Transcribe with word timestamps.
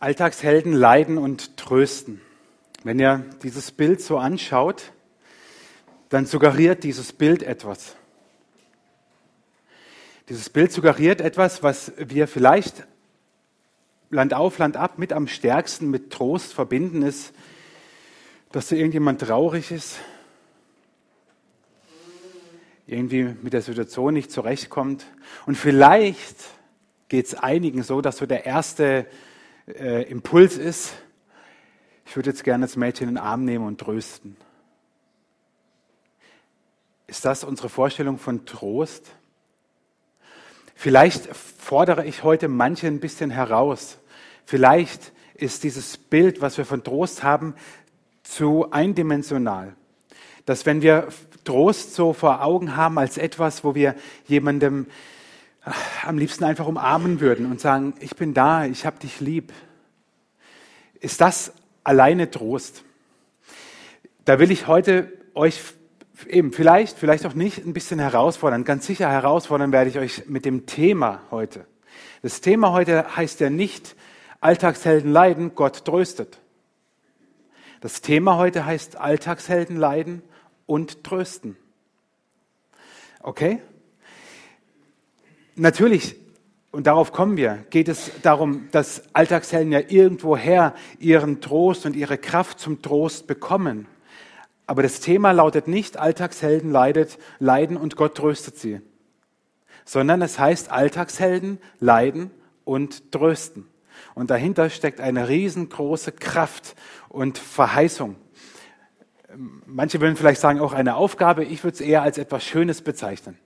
Alltagshelden 0.00 0.72
leiden 0.72 1.18
und 1.18 1.58
trösten. 1.58 2.22
Wenn 2.84 2.98
ihr 2.98 3.22
dieses 3.42 3.70
Bild 3.70 4.00
so 4.00 4.16
anschaut, 4.16 4.92
dann 6.08 6.24
suggeriert 6.24 6.84
dieses 6.84 7.12
Bild 7.12 7.42
etwas. 7.42 7.96
Dieses 10.30 10.48
Bild 10.48 10.72
suggeriert 10.72 11.20
etwas, 11.20 11.62
was 11.62 11.92
wir 11.98 12.28
vielleicht 12.28 12.86
Land 14.08 14.32
auf, 14.32 14.56
Land 14.56 14.78
ab 14.78 14.98
mit 14.98 15.12
am 15.12 15.28
stärksten 15.28 15.90
mit 15.90 16.10
Trost 16.10 16.54
verbinden, 16.54 17.02
ist, 17.02 17.34
dass 18.52 18.68
da 18.68 18.76
irgendjemand 18.76 19.20
traurig 19.20 19.70
ist, 19.70 19.98
irgendwie 22.86 23.36
mit 23.42 23.52
der 23.52 23.62
Situation 23.62 24.14
nicht 24.14 24.32
zurechtkommt. 24.32 25.04
Und 25.44 25.56
vielleicht 25.56 26.36
geht 27.08 27.26
es 27.26 27.34
einigen 27.34 27.82
so, 27.82 28.00
dass 28.00 28.16
so 28.16 28.24
der 28.24 28.46
erste 28.46 29.06
äh, 29.78 30.02
Impuls 30.02 30.56
ist, 30.56 30.94
ich 32.06 32.16
würde 32.16 32.30
jetzt 32.30 32.44
gerne 32.44 32.64
das 32.64 32.76
Mädchen 32.76 33.08
in 33.08 33.14
den 33.14 33.22
Arm 33.22 33.44
nehmen 33.44 33.66
und 33.66 33.78
trösten. 33.78 34.36
Ist 37.06 37.24
das 37.24 37.44
unsere 37.44 37.68
Vorstellung 37.68 38.18
von 38.18 38.46
Trost? 38.46 39.10
Vielleicht 40.74 41.26
fordere 41.34 42.06
ich 42.06 42.22
heute 42.22 42.48
manche 42.48 42.86
ein 42.86 43.00
bisschen 43.00 43.30
heraus. 43.30 43.98
Vielleicht 44.46 45.12
ist 45.34 45.62
dieses 45.62 45.98
Bild, 45.98 46.40
was 46.40 46.56
wir 46.58 46.64
von 46.64 46.82
Trost 46.82 47.22
haben, 47.22 47.54
zu 48.22 48.70
eindimensional. 48.70 49.74
Dass 50.46 50.66
wenn 50.66 50.82
wir 50.82 51.08
Trost 51.44 51.94
so 51.94 52.12
vor 52.12 52.42
Augen 52.42 52.76
haben 52.76 52.98
als 52.98 53.18
etwas, 53.18 53.64
wo 53.64 53.74
wir 53.74 53.94
jemandem 54.26 54.86
am 56.06 56.18
liebsten 56.18 56.44
einfach 56.44 56.66
umarmen 56.66 57.20
würden 57.20 57.50
und 57.50 57.60
sagen, 57.60 57.94
ich 58.00 58.16
bin 58.16 58.34
da, 58.34 58.64
ich 58.64 58.86
habe 58.86 58.98
dich 58.98 59.20
lieb. 59.20 59.52
Ist 61.00 61.20
das 61.20 61.52
alleine 61.84 62.30
Trost? 62.30 62.84
Da 64.24 64.38
will 64.38 64.50
ich 64.50 64.66
heute 64.66 65.12
euch 65.34 65.60
eben 66.28 66.52
vielleicht, 66.52 66.98
vielleicht 66.98 67.26
auch 67.26 67.34
nicht 67.34 67.64
ein 67.64 67.72
bisschen 67.72 67.98
herausfordern. 67.98 68.64
Ganz 68.64 68.86
sicher 68.86 69.10
herausfordern 69.10 69.72
werde 69.72 69.90
ich 69.90 69.98
euch 69.98 70.26
mit 70.26 70.44
dem 70.44 70.66
Thema 70.66 71.22
heute. 71.30 71.66
Das 72.22 72.40
Thema 72.40 72.72
heute 72.72 73.16
heißt 73.16 73.40
ja 73.40 73.50
nicht 73.50 73.96
Alltagshelden 74.40 75.12
leiden, 75.12 75.54
Gott 75.54 75.84
tröstet. 75.84 76.38
Das 77.80 78.02
Thema 78.02 78.36
heute 78.36 78.66
heißt 78.66 78.96
Alltagshelden 78.96 79.76
leiden 79.76 80.22
und 80.66 81.04
trösten. 81.04 81.56
Okay? 83.22 83.60
Natürlich, 85.60 86.16
und 86.70 86.86
darauf 86.86 87.12
kommen 87.12 87.36
wir, 87.36 87.66
geht 87.68 87.88
es 87.88 88.10
darum, 88.22 88.68
dass 88.70 89.02
Alltagshelden 89.12 89.72
ja 89.72 89.80
irgendwoher 89.88 90.74
ihren 90.98 91.42
Trost 91.42 91.84
und 91.84 91.94
ihre 91.96 92.16
Kraft 92.16 92.60
zum 92.60 92.80
Trost 92.80 93.26
bekommen. 93.26 93.86
Aber 94.66 94.82
das 94.82 95.00
Thema 95.00 95.32
lautet 95.32 95.68
nicht, 95.68 95.98
Alltagshelden 95.98 96.70
leidet, 96.70 97.18
leiden 97.40 97.76
und 97.76 97.96
Gott 97.96 98.14
tröstet 98.14 98.56
sie, 98.56 98.80
sondern 99.84 100.22
es 100.22 100.38
heißt, 100.38 100.70
Alltagshelden 100.70 101.58
leiden 101.78 102.30
und 102.64 103.12
trösten. 103.12 103.66
Und 104.14 104.30
dahinter 104.30 104.70
steckt 104.70 104.98
eine 104.98 105.28
riesengroße 105.28 106.12
Kraft 106.12 106.74
und 107.10 107.36
Verheißung. 107.36 108.16
Manche 109.66 110.00
würden 110.00 110.16
vielleicht 110.16 110.40
sagen, 110.40 110.58
auch 110.58 110.72
eine 110.72 110.96
Aufgabe. 110.96 111.44
Ich 111.44 111.62
würde 111.64 111.74
es 111.74 111.80
eher 111.82 112.00
als 112.00 112.16
etwas 112.16 112.44
Schönes 112.44 112.80
bezeichnen. 112.80 113.36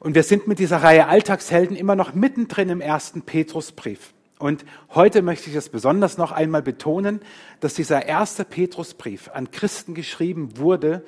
Und 0.00 0.14
wir 0.14 0.22
sind 0.22 0.46
mit 0.46 0.58
dieser 0.58 0.78
Reihe 0.78 1.08
Alltagshelden 1.08 1.76
immer 1.76 1.96
noch 1.96 2.14
mittendrin 2.14 2.68
im 2.68 2.80
ersten 2.80 3.22
Petrusbrief. 3.22 4.12
Und 4.38 4.64
heute 4.94 5.22
möchte 5.22 5.48
ich 5.48 5.56
es 5.56 5.70
besonders 5.70 6.18
noch 6.18 6.32
einmal 6.32 6.62
betonen, 6.62 7.20
dass 7.60 7.74
dieser 7.74 8.04
erste 8.06 8.44
Petrusbrief 8.44 9.30
an 9.32 9.50
Christen 9.50 9.94
geschrieben 9.94 10.58
wurde, 10.58 11.04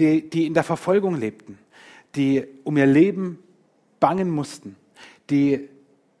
die, 0.00 0.28
die 0.28 0.46
in 0.46 0.54
der 0.54 0.64
Verfolgung 0.64 1.14
lebten, 1.14 1.58
die 2.16 2.44
um 2.64 2.76
ihr 2.76 2.86
Leben 2.86 3.38
bangen 4.00 4.30
mussten, 4.30 4.74
die 5.30 5.68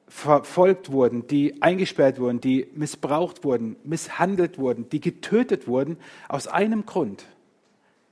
verfolgt 0.06 0.92
wurden, 0.92 1.26
die 1.26 1.60
eingesperrt 1.60 2.20
wurden, 2.20 2.40
die 2.40 2.68
missbraucht 2.74 3.42
wurden, 3.42 3.74
misshandelt 3.82 4.58
wurden, 4.58 4.88
die 4.88 5.00
getötet 5.00 5.66
wurden, 5.66 5.96
aus 6.28 6.46
einem 6.46 6.86
Grund. 6.86 7.24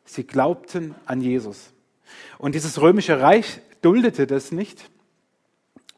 Sie 0.04 0.24
glaubten 0.24 0.96
an 1.06 1.20
Jesus. 1.20 1.72
Und 2.38 2.54
dieses 2.54 2.80
römische 2.80 3.20
Reich 3.20 3.60
duldete 3.82 4.26
das 4.26 4.52
nicht 4.52 4.90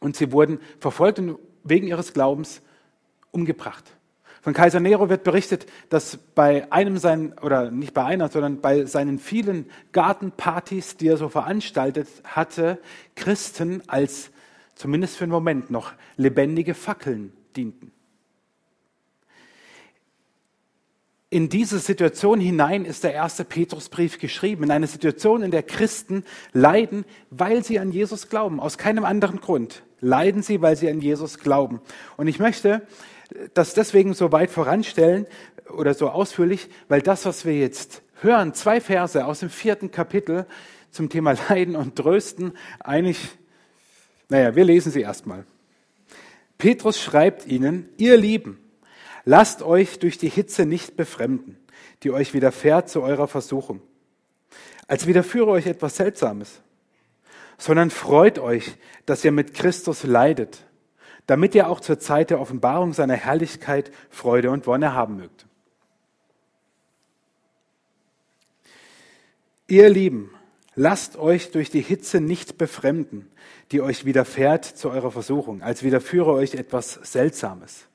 und 0.01 0.17
sie 0.17 0.33
wurden 0.33 0.59
verfolgt 0.81 1.19
und 1.19 1.39
wegen 1.63 1.87
ihres 1.87 2.13
Glaubens 2.13 2.63
umgebracht. 3.31 3.85
Von 4.43 4.53
Kaiser 4.53 4.79
Nero 4.79 5.09
wird 5.09 5.25
berichtet, 5.25 5.65
dass 5.89 6.19
bei 6.19 6.71
einem 6.71 6.99
seinen, 6.99 7.33
oder 7.39 7.71
nicht 7.71 7.95
bei 7.95 8.05
einer, 8.05 8.29
sondern 8.29 8.61
bei 8.61 8.85
seinen 8.85 9.19
vielen 9.19 9.71
Gartenpartys, 9.93 10.99
die 10.99 11.09
er 11.09 11.17
so 11.17 11.31
veranstaltet 11.31 12.09
hatte, 12.25 12.79
Christen 13.15 13.83
als 13.87 14.31
zumindest 14.75 15.17
für 15.17 15.25
einen 15.25 15.33
Moment 15.33 15.71
noch 15.71 15.93
lebendige 16.17 16.75
Fackeln 16.75 17.33
dienten. 17.57 17.91
In 21.35 21.49
diese 21.49 21.81
Situation 21.81 22.39
hinein 22.39 22.85
ist 22.85 23.03
der 23.03 23.13
erste 23.13 23.45
Petrusbrief 23.45 24.21
geschrieben, 24.21 24.63
in 24.63 24.71
eine 24.71 24.87
Situation, 24.87 25.43
in 25.43 25.51
der 25.51 25.65
Christen 25.65 26.23
leiden, 26.53 27.05
weil 27.29 27.65
sie 27.65 27.81
an 27.81 27.91
Jesus 27.91 28.29
glauben, 28.29 28.61
aus 28.61 28.79
keinem 28.79 29.05
anderen 29.05 29.41
Grund. 29.41 29.83
Leiden 30.01 30.45
sie, 30.45 30.63
weil 30.63 30.77
sie 30.77 30.89
an 30.89 31.01
Jesus 31.01 31.41
glauben. 31.41 31.81
Und 32.17 32.29
ich 32.29 32.39
möchte 32.39 32.87
das 33.53 33.75
deswegen 33.75 34.15
so 34.15 34.31
weit 34.31 34.53
voranstellen 34.53 35.27
oder 35.77 35.95
so 35.95 36.09
ausführlich, 36.09 36.69
weil 36.87 37.03
das, 37.03 37.27
was 37.27 37.45
wir 37.45 37.59
jetzt 37.59 38.03
hören, 38.21 38.55
zwei 38.55 38.81
Verse 38.81 39.27
aus 39.27 39.41
dem 39.41 39.51
vierten 39.51 39.91
Kapitel 39.91 40.47
zum 40.93 41.09
Thema 41.09 41.35
Leiden 41.49 41.75
und 41.75 41.97
Trösten, 41.97 42.53
eigentlich 42.79 43.19
naja, 44.29 44.55
wir 44.55 44.65
lesen 44.65 44.93
sie 44.93 45.01
erstmal. 45.01 45.45
Petrus 46.59 47.01
schreibt 47.01 47.49
ihnen, 47.49 47.89
ihr 47.97 48.17
Lieben, 48.17 48.61
lasst 49.25 49.63
euch 49.63 49.99
durch 49.99 50.19
die 50.19 50.29
Hitze 50.29 50.67
nicht 50.67 50.97
befremden, 50.97 51.59
die 52.03 52.11
euch 52.11 52.35
widerfährt 52.35 52.89
zu 52.89 53.03
eurer 53.03 53.29
Versuchung, 53.29 53.81
als 54.87 55.07
widerführe 55.07 55.51
euch 55.51 55.67
etwas 55.67 55.97
Seltsames, 55.97 56.61
sondern 57.59 57.91
freut 57.91 58.39
euch, 58.39 58.77
dass 59.07 59.25
ihr 59.25 59.33
mit 59.33 59.55
Christus 59.55 60.05
leidet, 60.05 60.65
damit 61.27 61.55
ihr 61.55 61.69
auch 61.69 61.81
zur 61.81 61.99
Zeit 61.99 62.31
der 62.31 62.41
Offenbarung 62.41 62.93
seiner 62.93 63.15
Herrlichkeit 63.15 63.91
Freude 64.11 64.51
und 64.51 64.67
Wonne 64.67 64.93
haben 64.93 65.17
mögt. 65.17 65.47
Ihr 69.67 69.89
Lieben, 69.89 70.31
Lasst 70.77 71.17
euch 71.17 71.53
durch 71.53 71.71
die 71.71 71.81
Hitze 71.81 72.21
nicht 72.21 72.59
befremden, 72.59 73.31
die 73.71 73.81
euch 73.81 74.05
widerfährt 74.05 74.65
zu 74.65 74.91
eurer 74.91 75.13
Versuchung, 75.13 75.63
als 75.63 75.83
widerführe 75.83 76.33
euch 76.33 76.55
etwas 76.55 76.95
Seltsames, 76.95 77.87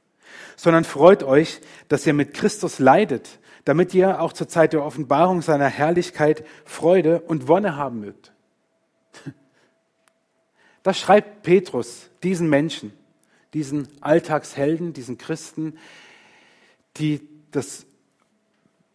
sondern 0.56 0.84
freut 0.84 1.23
euch, 1.23 1.62
dass 1.88 2.06
ihr 2.06 2.13
mit 2.13 2.34
Christus 2.34 2.79
leidet, 2.79 3.40
damit 3.66 3.94
ihr 3.94 4.22
auch 4.22 4.34
zur 4.34 4.47
Zeit 4.47 4.73
der 4.73 4.84
Offenbarung 4.84 5.41
seiner 5.41 5.67
Herrlichkeit 5.67 6.45
Freude 6.66 7.22
und 7.22 7.47
Wonne 7.47 7.75
haben 7.75 8.00
mögt. 8.01 8.34
Das 10.81 10.97
schreibt 10.97 11.44
Petrus 11.44 12.09
diesen 12.23 12.50
Menschen, 12.50 12.94
diesen 13.53 13.90
Alltagshelden, 14.00 14.94
diesen 14.94 15.17
Christen, 15.17 15.78
die 16.96 17.22
das 17.51 17.85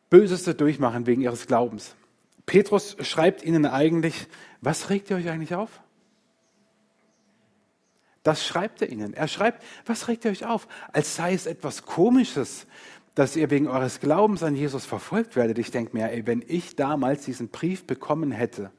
Böseste 0.08 0.54
durchmachen 0.54 1.06
wegen 1.06 1.20
ihres 1.20 1.46
Glaubens. 1.46 1.94
Petrus 2.46 2.96
schreibt 3.00 3.42
ihnen 3.42 3.66
eigentlich, 3.66 4.28
was 4.62 4.88
regt 4.88 5.10
ihr 5.10 5.16
euch 5.16 5.28
eigentlich 5.28 5.54
auf? 5.54 5.82
Das 8.24 8.44
schreibt 8.44 8.82
er 8.82 8.90
ihnen. 8.90 9.14
Er 9.14 9.28
schreibt, 9.28 9.62
was 9.86 10.08
regt 10.08 10.24
ihr 10.24 10.32
euch 10.32 10.44
auf? 10.44 10.66
Als 10.92 11.14
sei 11.14 11.34
es 11.34 11.46
etwas 11.46 11.84
Komisches, 11.84 12.66
dass 13.14 13.36
ihr 13.36 13.50
wegen 13.50 13.68
eures 13.68 14.00
Glaubens 14.00 14.42
an 14.42 14.56
Jesus 14.56 14.84
verfolgt 14.84 15.36
werdet. 15.36 15.58
Ich 15.58 15.70
denke 15.70 15.96
mir, 15.96 16.10
ey, 16.10 16.26
wenn 16.26 16.42
ich 16.46 16.74
damals 16.74 17.24
diesen 17.24 17.48
Brief 17.48 17.86
bekommen 17.86 18.32
hätte, 18.32 18.72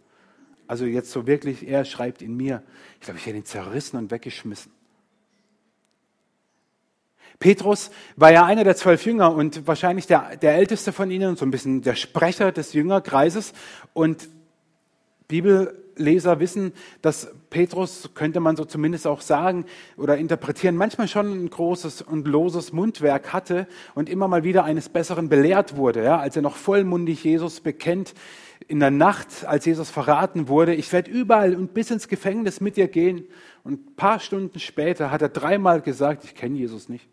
also 0.68 0.86
jetzt 0.86 1.12
so 1.12 1.28
wirklich, 1.28 1.68
er 1.68 1.86
schreibt 1.86 2.22
ihn 2.22 2.36
mir, 2.36 2.64
ich 2.96 3.02
glaube, 3.02 3.20
ich 3.20 3.26
hätte 3.26 3.38
ihn 3.38 3.46
zerrissen 3.46 3.98
und 3.98 4.12
weggeschmissen. 4.12 4.72
Petrus 7.38 7.92
war 8.16 8.32
ja 8.32 8.46
einer 8.46 8.64
der 8.64 8.76
zwölf 8.76 9.06
Jünger 9.06 9.34
und 9.34 9.68
wahrscheinlich 9.68 10.08
der, 10.08 10.38
der 10.38 10.56
älteste 10.56 10.92
von 10.92 11.12
ihnen 11.12 11.36
so 11.36 11.46
ein 11.46 11.52
bisschen 11.52 11.82
der 11.82 11.96
Sprecher 11.96 12.52
des 12.52 12.74
Jüngerkreises. 12.74 13.54
Und 13.94 14.30
Bibelleser 15.28 16.40
wissen, 16.40 16.74
dass 17.02 17.30
Petrus, 17.56 18.10
könnte 18.16 18.42
man 18.42 18.58
so 18.58 18.66
zumindest 18.66 19.08
auch 19.08 19.22
sagen 19.22 19.64
oder 19.96 20.18
interpretieren, 20.18 20.76
manchmal 20.76 21.08
schon 21.08 21.46
ein 21.46 21.50
großes 21.50 22.02
und 22.02 22.28
loses 22.28 22.74
Mundwerk 22.74 23.32
hatte 23.32 23.66
und 23.94 24.10
immer 24.10 24.28
mal 24.28 24.44
wieder 24.44 24.66
eines 24.66 24.90
Besseren 24.90 25.30
belehrt 25.30 25.78
wurde. 25.78 26.04
Ja, 26.04 26.20
als 26.20 26.36
er 26.36 26.42
noch 26.42 26.58
vollmundig 26.58 27.24
Jesus 27.24 27.62
bekennt, 27.62 28.14
in 28.68 28.82
der 28.82 28.92
Nacht, 28.92 29.46
als 29.46 29.64
Jesus 29.64 29.90
verraten 29.90 30.50
wurde, 30.50 30.76
ich 30.76 30.92
werde 30.92 31.10
überall 31.10 31.56
und 31.56 31.74
bis 31.74 31.92
ins 31.92 32.10
Gefängnis 32.10 32.60
mit 32.60 32.76
dir 32.76 32.90
gehen. 32.90 33.26
Und 33.64 33.88
ein 33.88 33.96
paar 33.96 34.20
Stunden 34.20 34.60
später 34.60 35.10
hat 35.10 35.22
er 35.22 35.30
dreimal 35.30 35.80
gesagt, 35.80 36.26
ich 36.26 36.36
kenne 36.36 36.58
Jesus 36.58 36.90
nicht. 36.90 37.08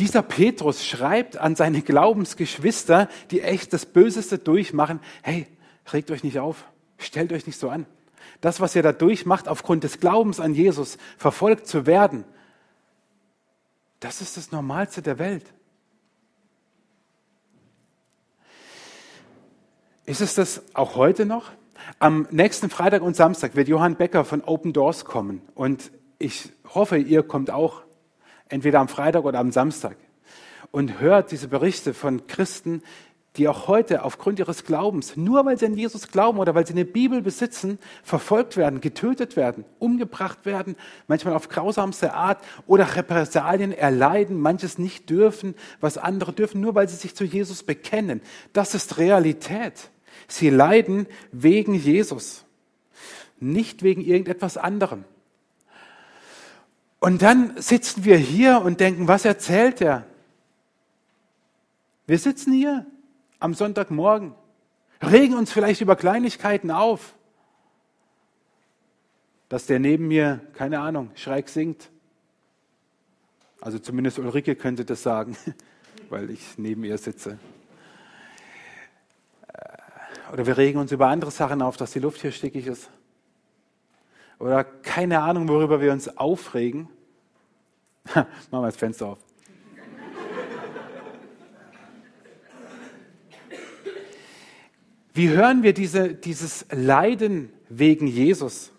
Dieser 0.00 0.22
Petrus 0.22 0.84
schreibt 0.84 1.36
an 1.36 1.54
seine 1.54 1.80
Glaubensgeschwister, 1.80 3.08
die 3.30 3.40
echt 3.42 3.72
das 3.72 3.86
Böseste 3.86 4.38
durchmachen, 4.38 4.98
hey, 5.22 5.46
regt 5.92 6.10
euch 6.10 6.24
nicht 6.24 6.40
auf, 6.40 6.64
stellt 6.98 7.32
euch 7.32 7.46
nicht 7.46 7.60
so 7.60 7.68
an. 7.68 7.86
Das, 8.42 8.60
was 8.60 8.76
ihr 8.76 8.82
da 8.82 8.92
durchmacht, 8.92 9.48
aufgrund 9.48 9.84
des 9.84 10.00
Glaubens 10.00 10.40
an 10.40 10.52
Jesus 10.52 10.98
verfolgt 11.16 11.66
zu 11.66 11.86
werden, 11.86 12.24
das 14.00 14.20
ist 14.20 14.36
das 14.36 14.50
Normalste 14.50 15.00
der 15.00 15.18
Welt. 15.18 15.46
Ist 20.04 20.20
es 20.20 20.34
das 20.34 20.62
auch 20.74 20.96
heute 20.96 21.24
noch? 21.24 21.52
Am 22.00 22.26
nächsten 22.30 22.68
Freitag 22.68 23.02
und 23.02 23.14
Samstag 23.14 23.54
wird 23.54 23.68
Johann 23.68 23.96
Becker 23.96 24.24
von 24.24 24.42
Open 24.42 24.72
Doors 24.72 25.04
kommen 25.04 25.40
und 25.54 25.92
ich 26.18 26.52
hoffe, 26.74 26.98
ihr 26.98 27.22
kommt 27.22 27.50
auch 27.50 27.82
entweder 28.48 28.80
am 28.80 28.88
Freitag 28.88 29.24
oder 29.24 29.38
am 29.38 29.52
Samstag, 29.52 29.96
und 30.72 31.00
hört 31.00 31.30
diese 31.30 31.48
Berichte 31.48 31.94
von 31.94 32.26
Christen, 32.26 32.82
die 33.36 33.48
auch 33.48 33.66
heute 33.66 34.04
aufgrund 34.04 34.38
ihres 34.38 34.64
Glaubens, 34.64 35.16
nur 35.16 35.46
weil 35.46 35.58
sie 35.58 35.64
an 35.64 35.74
Jesus 35.74 36.08
glauben 36.08 36.38
oder 36.38 36.54
weil 36.54 36.66
sie 36.66 36.74
eine 36.74 36.84
Bibel 36.84 37.22
besitzen, 37.22 37.78
verfolgt 38.02 38.58
werden, 38.58 38.82
getötet 38.82 39.36
werden, 39.36 39.64
umgebracht 39.78 40.44
werden, 40.44 40.76
manchmal 41.08 41.34
auf 41.34 41.48
grausamste 41.48 42.12
Art 42.12 42.44
oder 42.66 42.94
Repressalien 42.94 43.72
erleiden, 43.72 44.38
manches 44.38 44.78
nicht 44.78 45.08
dürfen, 45.08 45.54
was 45.80 45.96
andere 45.96 46.34
dürfen, 46.34 46.60
nur 46.60 46.74
weil 46.74 46.88
sie 46.88 46.96
sich 46.96 47.14
zu 47.14 47.24
Jesus 47.24 47.62
bekennen. 47.62 48.20
Das 48.52 48.74
ist 48.74 48.98
Realität. 48.98 49.90
Sie 50.28 50.50
leiden 50.50 51.06
wegen 51.30 51.74
Jesus, 51.74 52.44
nicht 53.40 53.82
wegen 53.82 54.02
irgendetwas 54.02 54.58
anderem. 54.58 55.04
Und 57.00 57.22
dann 57.22 57.54
sitzen 57.56 58.04
wir 58.04 58.16
hier 58.16 58.60
und 58.62 58.78
denken, 58.78 59.08
was 59.08 59.24
erzählt 59.24 59.80
er? 59.80 60.06
Wir 62.06 62.18
sitzen 62.18 62.52
hier 62.52 62.86
am 63.42 63.54
Sonntagmorgen, 63.54 64.34
regen 65.02 65.34
uns 65.34 65.52
vielleicht 65.52 65.80
über 65.80 65.96
Kleinigkeiten 65.96 66.70
auf, 66.70 67.14
dass 69.48 69.66
der 69.66 69.78
neben 69.78 70.08
mir, 70.08 70.40
keine 70.54 70.80
Ahnung, 70.80 71.10
schräg 71.14 71.48
singt. 71.48 71.90
Also 73.60 73.78
zumindest 73.78 74.18
Ulrike 74.18 74.56
könnte 74.56 74.84
das 74.84 75.02
sagen, 75.02 75.36
weil 76.10 76.30
ich 76.30 76.56
neben 76.56 76.84
ihr 76.84 76.98
sitze. 76.98 77.38
Äh, 79.48 80.32
oder 80.32 80.46
wir 80.46 80.56
regen 80.56 80.78
uns 80.78 80.92
über 80.92 81.08
andere 81.08 81.30
Sachen 81.30 81.62
auf, 81.62 81.76
dass 81.76 81.92
die 81.92 82.00
Luft 82.00 82.20
hier 82.20 82.32
stickig 82.32 82.66
ist 82.66 82.90
oder 84.42 84.64
keine 84.64 85.20
Ahnung, 85.20 85.48
worüber 85.48 85.80
wir 85.80 85.92
uns 85.92 86.16
aufregen. 86.18 86.88
Machen 88.14 88.26
wir 88.50 88.62
das 88.62 88.76
Fenster 88.76 89.06
auf. 89.06 89.18
Wie 95.14 95.28
hören 95.28 95.62
wir 95.62 95.74
diese, 95.74 96.14
dieses 96.14 96.66
Leiden 96.70 97.52
wegen 97.68 98.06
Jesus? 98.06 98.72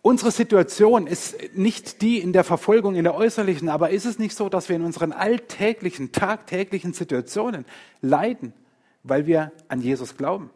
Unsere 0.00 0.30
Situation 0.30 1.06
ist 1.06 1.36
nicht 1.54 2.00
die 2.00 2.18
in 2.18 2.32
der 2.32 2.44
Verfolgung, 2.44 2.94
in 2.94 3.04
der 3.04 3.14
äußerlichen, 3.14 3.68
aber 3.68 3.90
ist 3.90 4.06
es 4.06 4.18
nicht 4.18 4.34
so, 4.34 4.48
dass 4.48 4.70
wir 4.70 4.76
in 4.76 4.82
unseren 4.84 5.12
alltäglichen, 5.12 6.12
tagtäglichen 6.12 6.94
Situationen 6.94 7.66
leiden, 8.00 8.54
weil 9.02 9.26
wir 9.26 9.52
an 9.68 9.82
Jesus 9.82 10.16
glauben? 10.16 10.50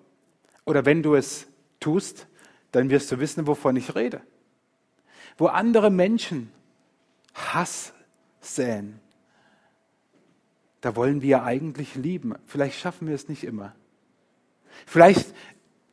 Oder 0.65 0.87
wenn 0.87 1.03
du 1.03 1.15
es 1.15 1.49
tust, 1.81 2.27
dann 2.71 2.89
wirst 2.89 3.13
du 3.13 3.21
wissen, 3.21 3.47
wovon 3.47 3.77
ich 3.77 3.95
rede. 3.95 4.23
Wo 5.37 5.49
andere 5.49 5.91
Menschen 5.91 6.51
Hass 7.35 7.93
säen, 8.41 9.02
da 10.83 10.97
wollen 10.97 11.23
wir 11.23 11.45
eigentlich 11.45 11.95
lieben. 11.95 12.35
Vielleicht 12.45 12.79
schaffen 12.79 13.09
wir 13.09 13.15
es 13.15 13.29
nicht 13.29 13.45
immer. 13.45 13.75
Vielleicht 14.85 15.33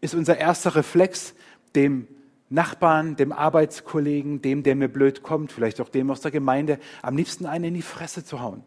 ist 0.02 0.16
unser 0.16 0.38
erster 0.38 0.76
Reflex, 0.76 1.36
dem 1.76 2.08
Nachbarn, 2.50 3.16
dem 3.16 3.32
Arbeitskollegen, 3.32 4.42
dem, 4.42 4.64
der 4.64 4.76
mir 4.76 4.88
blöd 4.88 5.22
kommt, 5.22 5.52
vielleicht 5.52 5.80
auch 5.80 5.90
dem 5.90 6.10
aus 6.10 6.22
der 6.22 6.32
Gemeinde, 6.32 6.80
am 7.04 7.16
liebsten 7.16 7.46
einen 7.46 7.66
in 7.66 7.74
die 7.76 7.82
Fresse 7.84 8.26
zu 8.26 8.42
hauen. 8.42 8.64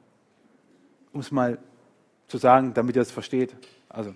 Um 1.12 1.20
es 1.20 1.32
mal 1.32 1.58
zu 2.28 2.38
sagen, 2.38 2.72
damit 2.72 2.94
ihr 2.94 3.02
es 3.02 3.10
versteht. 3.10 3.56
Also, 3.88 4.14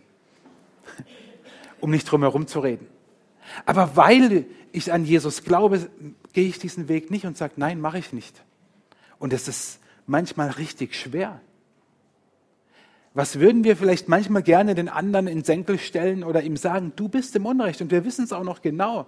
um 1.81 1.91
nicht 1.91 2.05
drum 2.05 2.23
herum 2.23 2.47
zu 2.47 2.61
reden. 2.61 2.87
Aber 3.65 3.97
weil 3.97 4.47
ich 4.71 4.93
an 4.93 5.05
Jesus 5.05 5.43
glaube, 5.43 5.91
gehe 6.33 6.47
ich 6.47 6.61
diesen 6.61 6.89
Weg 6.89 7.11
nicht 7.11 7.27
und 7.27 7.37
sage, 7.37 7.55
nein, 7.57 7.81
mache 7.81 7.99
ich 7.99 8.13
nicht. 8.13 8.45
Und 9.19 9.33
es 9.33 9.49
ist 9.49 9.81
manchmal 10.07 10.51
richtig 10.51 10.95
schwer. 10.95 11.41
Was 13.17 13.41
würden 13.41 13.65
wir 13.65 13.79
vielleicht 13.79 14.11
manchmal 14.11 14.43
gerne 14.43 14.75
den 14.75 14.91
anderen 14.91 15.27
in 15.27 15.43
Senkel 15.43 15.79
stellen 15.79 16.23
oder 16.23 16.43
ihm 16.43 16.59
sagen, 16.59 16.93
du 16.97 17.09
bist 17.09 17.35
im 17.35 17.47
Unrecht 17.47 17.81
und 17.81 17.91
wir 17.91 18.05
wissen 18.05 18.25
es 18.25 18.33
auch 18.35 18.45
noch 18.45 18.61
genau. 18.61 19.07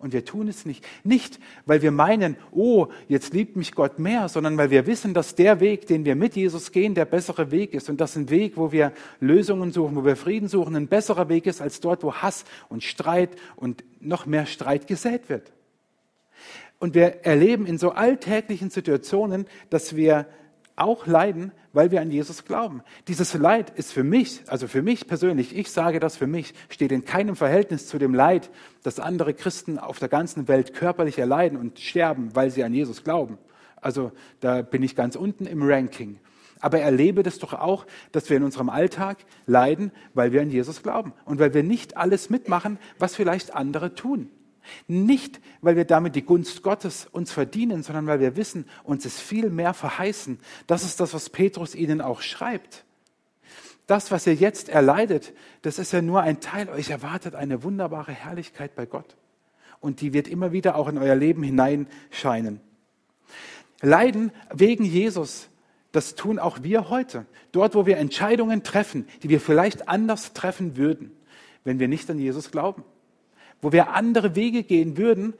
Und 0.00 0.12
wir 0.12 0.24
tun 0.24 0.48
es 0.48 0.66
nicht. 0.66 0.84
Nicht, 1.04 1.38
weil 1.64 1.80
wir 1.80 1.92
meinen, 1.92 2.36
oh, 2.50 2.88
jetzt 3.06 3.32
liebt 3.32 3.54
mich 3.54 3.76
Gott 3.76 4.00
mehr, 4.00 4.28
sondern 4.28 4.58
weil 4.58 4.70
wir 4.70 4.88
wissen, 4.88 5.14
dass 5.14 5.36
der 5.36 5.60
Weg, 5.60 5.86
den 5.86 6.04
wir 6.04 6.16
mit 6.16 6.34
Jesus 6.34 6.72
gehen, 6.72 6.96
der 6.96 7.04
bessere 7.04 7.52
Weg 7.52 7.74
ist. 7.74 7.88
Und 7.88 8.00
das 8.00 8.16
ein 8.16 8.28
Weg, 8.28 8.56
wo 8.56 8.72
wir 8.72 8.90
Lösungen 9.20 9.70
suchen, 9.70 9.94
wo 9.94 10.04
wir 10.04 10.16
Frieden 10.16 10.48
suchen, 10.48 10.74
ein 10.74 10.88
besserer 10.88 11.28
Weg 11.28 11.46
ist 11.46 11.62
als 11.62 11.78
dort, 11.78 12.02
wo 12.02 12.12
Hass 12.12 12.44
und 12.68 12.82
Streit 12.82 13.30
und 13.54 13.84
noch 14.00 14.26
mehr 14.26 14.46
Streit 14.46 14.88
gesät 14.88 15.28
wird. 15.28 15.52
Und 16.80 16.96
wir 16.96 17.24
erleben 17.24 17.66
in 17.66 17.78
so 17.78 17.92
alltäglichen 17.92 18.70
Situationen, 18.70 19.46
dass 19.70 19.94
wir 19.94 20.26
auch 20.74 21.06
leiden, 21.06 21.52
weil 21.74 21.90
wir 21.90 22.00
an 22.00 22.10
Jesus 22.10 22.44
glauben. 22.44 22.82
Dieses 23.08 23.34
Leid 23.34 23.70
ist 23.76 23.92
für 23.92 24.04
mich, 24.04 24.42
also 24.46 24.66
für 24.66 24.80
mich 24.80 25.06
persönlich, 25.06 25.54
ich 25.54 25.70
sage 25.70 26.00
das 26.00 26.16
für 26.16 26.26
mich, 26.26 26.54
steht 26.70 26.92
in 26.92 27.04
keinem 27.04 27.36
Verhältnis 27.36 27.86
zu 27.86 27.98
dem 27.98 28.14
Leid, 28.14 28.50
das 28.82 29.00
andere 29.00 29.34
Christen 29.34 29.78
auf 29.78 29.98
der 29.98 30.08
ganzen 30.08 30.48
Welt 30.48 30.72
körperlich 30.72 31.18
erleiden 31.18 31.58
und 31.58 31.78
sterben, 31.78 32.34
weil 32.34 32.50
sie 32.50 32.64
an 32.64 32.72
Jesus 32.72 33.04
glauben. 33.04 33.36
Also 33.76 34.12
da 34.40 34.62
bin 34.62 34.82
ich 34.82 34.96
ganz 34.96 35.16
unten 35.16 35.46
im 35.46 35.62
Ranking. 35.62 36.18
Aber 36.60 36.78
erlebe 36.78 37.22
das 37.22 37.38
doch 37.38 37.52
auch, 37.52 37.84
dass 38.12 38.30
wir 38.30 38.38
in 38.38 38.44
unserem 38.44 38.70
Alltag 38.70 39.18
leiden, 39.44 39.92
weil 40.14 40.32
wir 40.32 40.40
an 40.40 40.50
Jesus 40.50 40.82
glauben 40.82 41.12
und 41.26 41.38
weil 41.38 41.52
wir 41.52 41.62
nicht 41.62 41.98
alles 41.98 42.30
mitmachen, 42.30 42.78
was 42.98 43.14
vielleicht 43.14 43.54
andere 43.54 43.94
tun. 43.94 44.30
Nicht, 44.86 45.40
weil 45.60 45.76
wir 45.76 45.84
damit 45.84 46.16
die 46.16 46.24
Gunst 46.24 46.62
Gottes 46.62 47.06
uns 47.10 47.32
verdienen, 47.32 47.82
sondern 47.82 48.06
weil 48.06 48.20
wir 48.20 48.36
wissen, 48.36 48.66
uns 48.82 49.04
ist 49.04 49.20
viel 49.20 49.50
mehr 49.50 49.74
verheißen. 49.74 50.38
Das 50.66 50.84
ist 50.84 51.00
das, 51.00 51.14
was 51.14 51.30
Petrus 51.30 51.74
ihnen 51.74 52.00
auch 52.00 52.20
schreibt. 52.20 52.84
Das, 53.86 54.10
was 54.10 54.26
ihr 54.26 54.34
jetzt 54.34 54.68
erleidet, 54.68 55.32
das 55.62 55.78
ist 55.78 55.92
ja 55.92 56.00
nur 56.00 56.22
ein 56.22 56.40
Teil. 56.40 56.68
Euch 56.70 56.90
erwartet 56.90 57.34
eine 57.34 57.62
wunderbare 57.62 58.12
Herrlichkeit 58.12 58.74
bei 58.74 58.86
Gott. 58.86 59.16
Und 59.80 60.00
die 60.00 60.14
wird 60.14 60.28
immer 60.28 60.52
wieder 60.52 60.76
auch 60.76 60.88
in 60.88 60.96
euer 60.96 61.14
Leben 61.14 61.42
hineinscheinen. 61.42 62.60
Leiden 63.82 64.32
wegen 64.52 64.84
Jesus, 64.84 65.50
das 65.92 66.14
tun 66.14 66.38
auch 66.38 66.62
wir 66.62 66.88
heute. 66.88 67.26
Dort, 67.52 67.74
wo 67.74 67.84
wir 67.84 67.98
Entscheidungen 67.98 68.62
treffen, 68.62 69.06
die 69.22 69.28
wir 69.28 69.40
vielleicht 69.40 69.88
anders 69.88 70.32
treffen 70.32 70.78
würden, 70.78 71.12
wenn 71.64 71.78
wir 71.78 71.88
nicht 71.88 72.08
an 72.10 72.18
Jesus 72.18 72.50
glauben 72.50 72.84
wo 73.64 73.72
wir 73.72 73.94
andere 73.94 74.36
Wege 74.36 74.62
gehen 74.62 74.98
würden, 74.98 75.32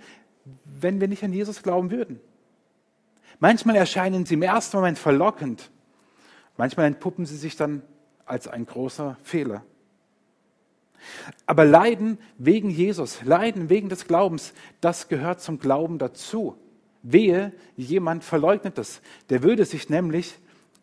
wenn 0.65 0.99
wir 0.99 1.09
nicht 1.09 1.23
an 1.23 1.35
Jesus 1.35 1.63
glauben 1.63 1.91
würden. 1.91 2.21
Manchmal 3.39 3.77
erscheinen 3.77 4.25
sie 4.25 4.33
im 4.33 4.43
ersten 4.43 4.79
Moment 4.79 4.99
verlockend, 4.99 5.71
manchmal 6.57 6.87
entpuppen 6.87 7.27
sie 7.27 7.37
sich 7.37 7.55
dann 7.55 7.83
als 8.25 8.49
ein 8.49 8.65
großer 8.65 9.19
Fehler. 9.23 9.63
Aber 11.45 11.67
Leiden 11.67 12.17
wegen 12.39 12.71
Jesus, 12.71 13.23
Leiden 13.25 13.69
wegen 13.69 13.91
des 13.91 14.07
Glaubens, 14.07 14.55
das 14.81 15.09
gehört 15.09 15.43
zum 15.43 15.59
Glauben 15.59 15.99
dazu. 15.99 16.57
Wehe, 17.03 17.53
jemand 17.77 18.25
verleugnet 18.25 18.79
das. 18.79 19.03
Der 19.29 19.43
würde 19.43 19.67
sich 19.67 19.91
nämlich 19.91 20.39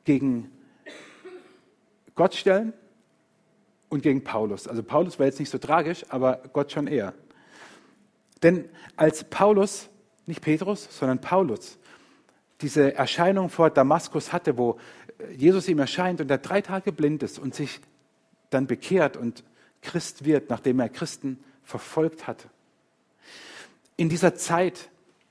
gegen 0.06 0.52
Gott 2.14 2.36
stellen 2.36 2.74
und 3.90 4.04
gegen 4.04 4.24
Paulus. 4.24 4.68
Also 4.68 4.84
Paulus 4.84 5.18
war 5.18 5.26
jetzt 5.26 5.40
nicht 5.40 5.50
so 5.50 5.58
tragisch, 5.58 6.06
aber 6.10 6.44
Gott 6.54 6.72
schon 6.72 6.86
eher. 6.86 7.16
Denn 8.44 8.70
als 8.96 9.24
Paulus, 9.24 9.90
nicht 10.26 10.42
Petrus, 10.42 10.88
sondern 10.92 11.20
Paulus, 11.20 11.78
diese 12.62 12.94
Erscheinung 12.96 13.50
vor 13.50 13.70
Damaskus 13.70 14.34
hatte, 14.34 14.58
wo 14.58 14.80
Jesus 15.36 15.68
ihm 15.68 15.80
erscheint 15.80 16.22
und 16.22 16.30
er 16.30 16.38
drei 16.38 16.62
Tage 16.62 16.92
blind 16.92 17.24
ist 17.24 17.40
und 17.40 17.56
sich 17.56 17.80
dann 18.50 18.68
bekehrt 18.68 19.18
und 19.18 19.44
Christ 19.82 20.26
wird, 20.26 20.50
nachdem 20.50 20.80
er 20.80 20.90
Christen 20.90 21.44
verfolgt 21.64 22.28
hatte. 22.28 22.50
In 23.98 24.10
dieser 24.10 24.36
Zeit 24.36 24.90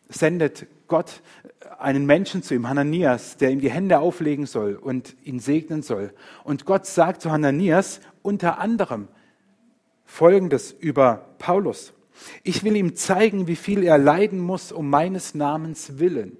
sendet 0.09 0.67
Gott 0.89 1.23
einen 1.79 2.05
Menschen 2.05 2.43
zu 2.43 2.55
ihm, 2.55 2.69
Hananias, 2.69 3.37
der 3.37 3.51
ihm 3.51 3.61
die 3.61 3.71
Hände 3.71 4.01
auflegen 4.01 4.47
soll 4.47 4.75
und 4.75 5.17
ihn 5.25 5.41
segnen 5.41 5.83
soll. 5.83 6.13
Und 6.45 6.67
Gott 6.67 6.87
sagt 6.87 7.23
zu 7.23 7.31
Hananias 7.31 8.01
unter 8.23 8.59
anderem 8.59 9.09
Folgendes 10.05 10.73
über 10.73 11.27
Paulus. 11.39 11.93
Ich 12.43 12.65
will 12.65 12.77
ihm 12.77 12.97
zeigen, 12.97 13.47
wie 13.47 13.57
viel 13.57 13.83
er 13.83 13.99
leiden 13.99 14.39
muss 14.41 14.73
um 14.73 14.89
meines 14.89 15.35
Namens 15.35 15.99
willen. 15.99 16.37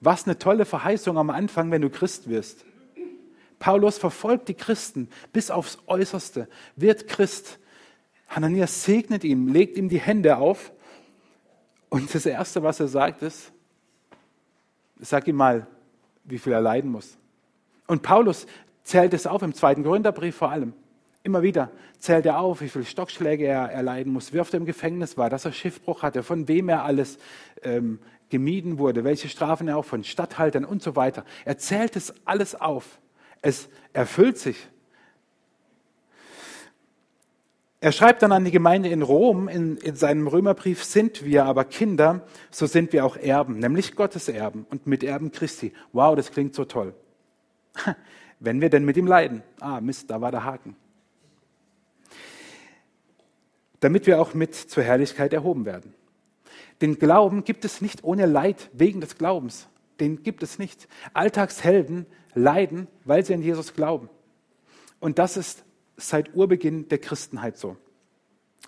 Was 0.00 0.26
eine 0.26 0.38
tolle 0.38 0.64
Verheißung 0.64 1.18
am 1.18 1.30
Anfang, 1.30 1.70
wenn 1.70 1.82
du 1.82 1.90
Christ 1.90 2.28
wirst. 2.28 2.64
Paulus 3.58 3.98
verfolgt 3.98 4.48
die 4.48 4.54
Christen 4.54 5.08
bis 5.32 5.50
aufs 5.50 5.78
Äußerste, 5.86 6.48
wird 6.76 7.06
Christ. 7.08 7.58
Hananias 8.28 8.84
segnet 8.84 9.22
ihn, 9.22 9.48
legt 9.48 9.76
ihm 9.76 9.88
die 9.88 10.00
Hände 10.00 10.38
auf. 10.38 10.72
Und 11.90 12.14
das 12.14 12.24
Erste, 12.24 12.62
was 12.62 12.80
er 12.80 12.88
sagt, 12.88 13.22
ist, 13.22 13.52
sag 14.98 15.28
ihm 15.28 15.36
mal, 15.36 15.66
wie 16.24 16.38
viel 16.38 16.52
er 16.52 16.60
leiden 16.60 16.90
muss. 16.90 17.18
Und 17.86 18.02
Paulus 18.02 18.46
zählt 18.84 19.12
es 19.12 19.26
auf 19.26 19.42
im 19.42 19.52
zweiten 19.54 19.82
Korintherbrief 19.82 20.36
vor 20.36 20.50
allem. 20.50 20.72
Immer 21.22 21.42
wieder 21.42 21.70
zählt 21.98 22.24
er 22.24 22.40
auf, 22.40 22.62
wie 22.62 22.68
viele 22.68 22.84
Stockschläge 22.84 23.46
er 23.46 23.70
erleiden 23.70 24.12
muss, 24.12 24.32
wie 24.32 24.40
oft 24.40 24.54
er 24.54 24.60
im 24.60 24.66
Gefängnis 24.66 25.18
war, 25.18 25.28
dass 25.28 25.44
er 25.44 25.52
Schiffbruch 25.52 26.02
hatte, 26.02 26.22
von 26.22 26.48
wem 26.48 26.70
er 26.70 26.84
alles 26.84 27.18
ähm, 27.62 27.98
gemieden 28.30 28.78
wurde, 28.78 29.04
welche 29.04 29.28
Strafen 29.28 29.68
er 29.68 29.76
auch 29.76 29.84
von 29.84 30.02
Statthaltern 30.02 30.64
und 30.64 30.82
so 30.82 30.96
weiter. 30.96 31.24
Er 31.44 31.58
zählt 31.58 31.96
es 31.96 32.14
alles 32.24 32.58
auf. 32.58 32.98
Es 33.42 33.68
erfüllt 33.92 34.38
sich. 34.38 34.68
Er 37.82 37.92
schreibt 37.92 38.22
dann 38.22 38.32
an 38.32 38.44
die 38.44 38.50
Gemeinde 38.50 38.90
in 38.90 39.00
Rom, 39.00 39.48
in, 39.48 39.78
in, 39.78 39.96
seinem 39.96 40.26
Römerbrief, 40.26 40.84
sind 40.84 41.24
wir 41.24 41.46
aber 41.46 41.64
Kinder, 41.64 42.26
so 42.50 42.66
sind 42.66 42.92
wir 42.92 43.06
auch 43.06 43.16
Erben, 43.16 43.58
nämlich 43.58 43.96
Gottes 43.96 44.28
Erben 44.28 44.66
und 44.70 44.86
Miterben 44.86 45.32
Christi. 45.32 45.72
Wow, 45.92 46.14
das 46.14 46.30
klingt 46.30 46.54
so 46.54 46.66
toll. 46.66 46.94
Wenn 48.38 48.60
wir 48.60 48.68
denn 48.68 48.84
mit 48.84 48.98
ihm 48.98 49.06
leiden. 49.06 49.42
Ah, 49.60 49.80
Mist, 49.80 50.10
da 50.10 50.20
war 50.20 50.30
der 50.30 50.44
Haken. 50.44 50.76
Damit 53.80 54.06
wir 54.06 54.20
auch 54.20 54.34
mit 54.34 54.54
zur 54.54 54.82
Herrlichkeit 54.82 55.32
erhoben 55.32 55.64
werden. 55.64 55.94
Den 56.80 56.98
Glauben 56.98 57.44
gibt 57.44 57.64
es 57.64 57.80
nicht 57.80 58.04
ohne 58.04 58.26
Leid 58.26 58.70
wegen 58.72 59.00
des 59.00 59.16
Glaubens. 59.16 59.68
Den 60.00 60.22
gibt 60.22 60.42
es 60.42 60.58
nicht. 60.58 60.88
Alltagshelden 61.12 62.06
leiden, 62.34 62.88
weil 63.04 63.24
sie 63.24 63.34
an 63.34 63.42
Jesus 63.42 63.74
glauben. 63.74 64.08
Und 64.98 65.18
das 65.18 65.36
ist 65.36 65.64
seit 65.96 66.34
Urbeginn 66.34 66.88
der 66.88 66.98
Christenheit 66.98 67.58
so. 67.58 67.76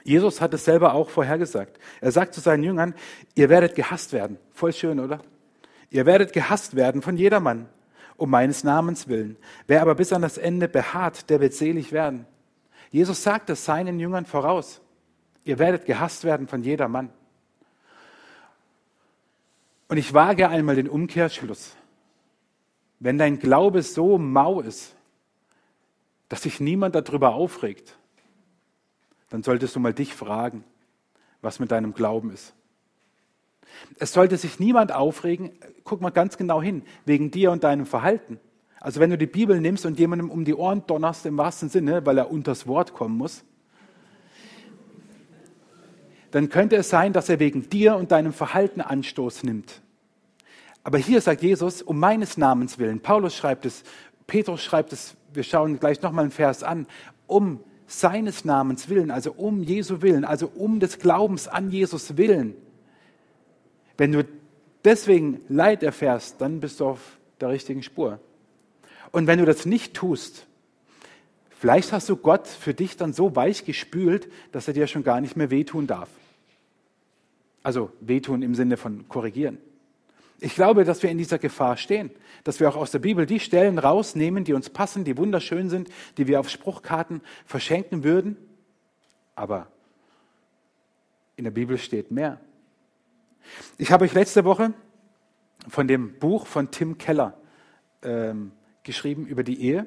Jesus 0.04 0.40
hat 0.40 0.52
es 0.54 0.64
selber 0.64 0.95
auch 0.95 1.11
vorhergesagt. 1.11 1.78
Er 2.00 2.12
sagt 2.12 2.35
zu 2.35 2.40
seinen 2.40 2.64
Jüngern, 2.64 2.95
ihr 3.35 3.49
werdet 3.49 3.75
gehasst 3.75 4.12
werden. 4.12 4.38
Voll 4.52 4.73
schön, 4.73 4.99
oder? 5.00 5.21
Ihr 5.90 6.07
werdet 6.07 6.33
gehasst 6.33 6.75
werden 6.75 7.02
von 7.02 7.16
jedermann, 7.16 7.69
um 8.16 8.31
meines 8.31 8.64
Namens 8.64 9.09
willen. 9.09 9.37
Wer 9.66 9.83
aber 9.83 9.95
bis 9.95 10.12
an 10.12 10.23
das 10.23 10.38
Ende 10.38 10.69
beharrt, 10.69 11.31
der 11.31 11.40
wird 11.40 11.54
selig 11.54 11.92
werden. 11.92 12.26
Jesus 12.90 13.23
sagt 13.23 13.49
es 13.50 13.64
seinen 13.64 14.00
Jüngern 14.00 14.26
voraus. 14.26 14.81
Ihr 15.44 15.58
werdet 15.58 15.87
gehasst 15.87 16.25
werden 16.25 16.46
von 16.46 16.62
jedermann. 16.62 17.11
Und 19.88 19.96
ich 19.96 20.14
wage 20.14 20.49
einmal 20.49 20.76
den 20.76 20.88
Umkehrschluss. 20.88 21.76
Wenn 22.99 23.18
dein 23.18 23.38
Glaube 23.38 23.82
so 23.82 24.16
mau 24.16 24.61
ist, 24.61 24.94
dass 26.28 26.42
sich 26.42 26.61
niemand 26.61 26.94
darüber 26.94 27.34
aufregt, 27.34 27.99
dann 29.28 29.42
solltest 29.42 29.76
du 29.76 29.80
mal 29.80 29.92
dich 29.92 30.14
fragen, 30.14 30.64
was 31.40 31.58
mit 31.58 31.70
deinem 31.72 31.94
Glauben 31.94 32.30
ist. 32.30 32.54
Es 33.99 34.12
sollte 34.12 34.37
sich 34.37 34.61
niemand 34.61 34.92
aufregen, 34.92 35.52
guck 35.84 36.00
mal 36.00 36.11
ganz 36.11 36.37
genau 36.37 36.62
hin, 36.62 36.84
wegen 37.04 37.30
dir 37.30 37.50
und 37.50 37.64
deinem 37.64 37.87
Verhalten. 37.87 38.38
Also 38.80 39.00
wenn 39.00 39.11
du 39.11 39.18
die 39.18 39.26
Bibel 39.26 39.61
nimmst 39.61 39.87
und 39.87 39.99
jemandem 39.99 40.30
um 40.30 40.44
die 40.44 40.54
Ohren 40.54 40.87
donnerst 40.87 41.26
im 41.26 41.37
wahrsten 41.38 41.68
Sinne, 41.68 42.04
weil 42.06 42.18
er 42.18 42.30
unters 42.30 42.66
Wort 42.66 42.94
kommen 42.94 43.16
muss, 43.16 43.44
dann 46.32 46.48
könnte 46.48 46.76
es 46.76 46.88
sein, 46.88 47.12
dass 47.12 47.28
er 47.28 47.38
wegen 47.38 47.68
dir 47.68 47.94
und 47.94 48.10
deinem 48.10 48.32
Verhalten 48.32 48.80
Anstoß 48.80 49.44
nimmt. 49.44 49.82
Aber 50.82 50.98
hier 50.98 51.20
sagt 51.20 51.42
Jesus, 51.42 51.82
um 51.82 52.00
meines 52.00 52.36
Namens 52.36 52.78
willen, 52.78 53.00
Paulus 53.00 53.36
schreibt 53.36 53.66
es, 53.66 53.84
Petrus 54.26 54.64
schreibt 54.64 54.92
es, 54.92 55.14
wir 55.32 55.44
schauen 55.44 55.78
gleich 55.78 56.02
nochmal 56.02 56.24
einen 56.24 56.32
Vers 56.32 56.62
an, 56.62 56.86
um 57.26 57.60
seines 57.86 58.44
Namens 58.44 58.88
willen, 58.88 59.10
also 59.10 59.32
um 59.32 59.62
Jesu 59.62 60.00
willen, 60.00 60.24
also 60.24 60.50
um 60.54 60.80
des 60.80 60.98
Glaubens 60.98 61.48
an 61.48 61.70
Jesus 61.70 62.16
willen. 62.16 62.54
Wenn 63.98 64.12
du 64.12 64.24
deswegen 64.84 65.42
Leid 65.48 65.82
erfährst, 65.82 66.40
dann 66.40 66.60
bist 66.60 66.80
du 66.80 66.86
auf 66.86 67.18
der 67.40 67.50
richtigen 67.50 67.82
Spur. 67.82 68.18
Und 69.10 69.26
wenn 69.26 69.38
du 69.38 69.44
das 69.44 69.66
nicht 69.66 69.92
tust, 69.92 70.46
vielleicht 71.50 71.92
hast 71.92 72.08
du 72.08 72.16
Gott 72.16 72.48
für 72.48 72.72
dich 72.72 72.96
dann 72.96 73.12
so 73.12 73.36
weich 73.36 73.66
gespült, 73.66 74.28
dass 74.50 74.66
er 74.66 74.74
dir 74.74 74.86
schon 74.86 75.04
gar 75.04 75.20
nicht 75.20 75.36
mehr 75.36 75.50
wehtun 75.50 75.86
darf. 75.86 76.08
Also 77.62 77.92
wehtun 78.00 78.42
im 78.42 78.54
Sinne 78.54 78.76
von 78.76 79.09
korrigieren. 79.09 79.59
Ich 80.40 80.57
glaube, 80.57 80.85
dass 80.85 81.02
wir 81.04 81.11
in 81.11 81.19
dieser 81.19 81.38
Gefahr 81.38 81.76
stehen, 81.76 82.11
dass 82.42 82.59
wir 82.59 82.69
auch 82.69 82.75
aus 82.75 82.90
der 82.90 82.99
Bibel 82.99 83.26
die 83.26 83.38
Stellen 83.38 83.78
rausnehmen, 83.78 84.42
die 84.42 84.54
uns 84.54 84.71
passen, 84.71 85.04
die 85.04 85.16
wunderschön 85.16 85.71
sind, 85.71 85.88
die 86.16 86.26
wir 86.26 86.40
auf 86.40 86.49
Spruchkarten 86.49 87.21
verschenken 87.47 88.02
würden. 88.02 88.37
Aber 89.37 89.69
in 91.37 91.45
der 91.45 91.52
Bibel 91.52 91.78
steht 91.78 92.11
mehr. 92.11 92.40
Ich 93.78 93.92
habe 93.92 94.04
euch 94.04 94.14
letzte 94.14 94.45
Woche 94.45 94.73
von 95.69 95.87
dem 95.87 96.19
Buch 96.19 96.47
von 96.47 96.73
Tim 96.73 96.99
Keller 96.99 97.38
ähm, 98.02 98.50
geschrieben 98.83 99.26
über 99.26 99.45
die 99.45 99.61
Ehe, 99.61 99.87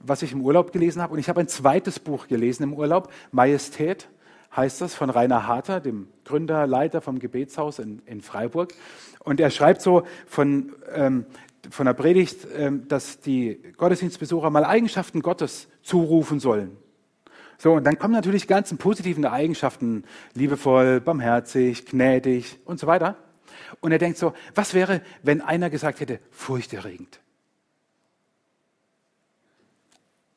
was 0.00 0.22
ich 0.22 0.32
im 0.32 0.40
Urlaub 0.40 0.72
gelesen 0.72 1.02
habe. 1.02 1.12
Und 1.12 1.20
ich 1.20 1.28
habe 1.28 1.40
ein 1.40 1.48
zweites 1.48 2.00
Buch 2.00 2.26
gelesen 2.26 2.64
im 2.64 2.72
Urlaub, 2.72 3.12
Majestät 3.30 4.08
heißt 4.56 4.80
das, 4.80 4.94
von 4.94 5.10
Rainer 5.10 5.46
Harter, 5.46 5.80
dem 5.80 6.08
Gründer, 6.24 6.66
Leiter 6.66 7.00
vom 7.00 7.18
Gebetshaus 7.18 7.78
in, 7.78 8.00
in 8.06 8.22
Freiburg. 8.22 8.74
Und 9.20 9.40
er 9.40 9.50
schreibt 9.50 9.82
so 9.82 10.04
von, 10.26 10.74
ähm, 10.92 11.26
von 11.70 11.86
der 11.86 11.94
Predigt, 11.94 12.46
ähm, 12.56 12.86
dass 12.88 13.20
die 13.20 13.60
Gottesdienstbesucher 13.76 14.50
mal 14.50 14.64
Eigenschaften 14.64 15.22
Gottes 15.22 15.68
zurufen 15.82 16.40
sollen. 16.40 16.76
So, 17.58 17.72
und 17.72 17.84
dann 17.84 17.98
kommen 17.98 18.14
natürlich 18.14 18.42
die 18.42 18.48
ganzen 18.48 18.78
positiven 18.78 19.24
Eigenschaften, 19.24 20.04
liebevoll, 20.34 21.00
barmherzig, 21.00 21.86
gnädig 21.86 22.58
und 22.64 22.78
so 22.78 22.86
weiter. 22.86 23.16
Und 23.80 23.92
er 23.92 23.98
denkt 23.98 24.18
so, 24.18 24.34
was 24.54 24.74
wäre, 24.74 25.02
wenn 25.22 25.40
einer 25.40 25.70
gesagt 25.70 26.00
hätte, 26.00 26.20
furchterregend? 26.30 27.20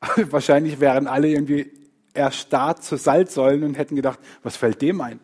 Wahrscheinlich 0.16 0.80
wären 0.80 1.06
alle 1.06 1.28
irgendwie 1.28 1.70
erstarrt 2.14 2.82
zu 2.82 2.96
Salzsäulen 2.96 3.64
und 3.64 3.74
hätten 3.78 3.96
gedacht, 3.96 4.18
was 4.42 4.56
fällt 4.56 4.82
dem 4.82 5.00
ein? 5.00 5.20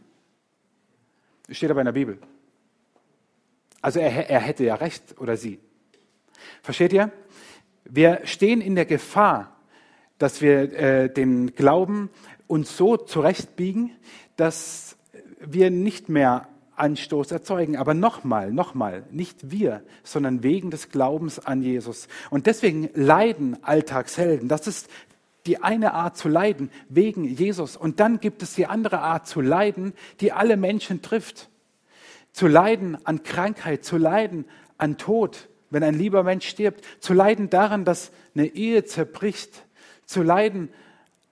Das 1.49 1.57
steht 1.57 1.71
aber 1.71 1.81
in 1.81 1.87
der 1.87 1.93
Bibel. 1.93 2.19
Also 3.83 4.01
er, 4.01 4.31
er 4.31 4.41
hätte 4.41 4.65
ja 4.65 4.77
recht 4.77 5.19
oder 5.19 5.37
sie. 5.37 5.61
Versteht 6.63 6.93
ihr? 6.93 7.13
Wir 7.85 8.21
stehen 8.25 8.61
in 8.61 8.75
der 8.75 8.87
Gefahr, 8.87 9.57
dass 10.19 10.41
wir 10.41 10.73
äh, 10.73 11.13
den 11.13 11.55
Glauben 11.55 12.09
uns 12.47 12.77
so 12.77 12.97
zurechtbiegen, 12.97 13.91
dass 14.37 14.97
wir 15.41 15.71
nicht 15.71 16.09
mehr 16.09 16.49
Anstoß 16.77 17.31
erzeugen. 17.31 17.77
Aber 17.77 17.95
nochmal, 17.95 18.53
nochmal, 18.53 19.05
nicht 19.11 19.51
wir, 19.51 19.83
sondern 20.03 20.43
wegen 20.43 20.71
des 20.71 20.89
Glaubens 20.89 21.39
an 21.39 21.63
Jesus. 21.63 22.09
Und 22.31 22.47
deswegen 22.47 22.89
leiden 22.95 23.63
Alltagshelden. 23.63 24.49
Das 24.49 24.67
ist 24.67 24.89
die 25.47 25.63
eine 25.63 25.93
Art 25.93 26.17
zu 26.17 26.29
leiden 26.29 26.71
wegen 26.89 27.25
Jesus. 27.25 27.77
Und 27.77 28.01
dann 28.01 28.19
gibt 28.21 28.43
es 28.43 28.55
die 28.55 28.67
andere 28.67 29.01
Art 29.01 29.27
zu 29.27 29.41
leiden, 29.41 29.93
die 30.21 30.33
alle 30.33 30.57
Menschen 30.57 31.03
trifft. 31.03 31.49
Zu 32.33 32.47
leiden 32.47 32.99
an 33.07 33.23
Krankheit, 33.23 33.85
zu 33.85 33.97
leiden 33.97 34.47
an 34.79 34.97
Tod, 34.97 35.49
wenn 35.71 35.83
ein 35.83 35.95
lieber 35.95 36.23
Mensch 36.23 36.49
stirbt. 36.49 36.85
Zu 37.01 37.13
leiden 37.13 37.51
daran, 37.51 37.85
dass 37.85 38.11
eine 38.35 38.47
Ehe 38.47 38.85
zerbricht. 38.85 39.67
Zu 40.07 40.23
leiden 40.23 40.71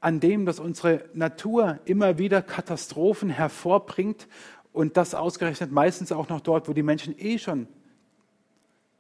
an 0.01 0.21
dem, 0.21 0.47
dass 0.47 0.59
unsere 0.61 1.05
Natur 1.15 1.79
immer 1.85 2.19
wieder 2.19 2.43
Katastrophen 2.43 3.31
hervorbringt 3.31 4.29
und 4.73 4.97
das 4.97 5.15
ausgerechnet 5.15 5.71
meistens 5.71 6.13
auch 6.13 6.29
noch 6.29 6.41
dort, 6.41 6.69
wo 6.69 6.73
die 6.73 6.83
Menschen 6.83 7.15
eh 7.19 7.39
schon 7.39 7.69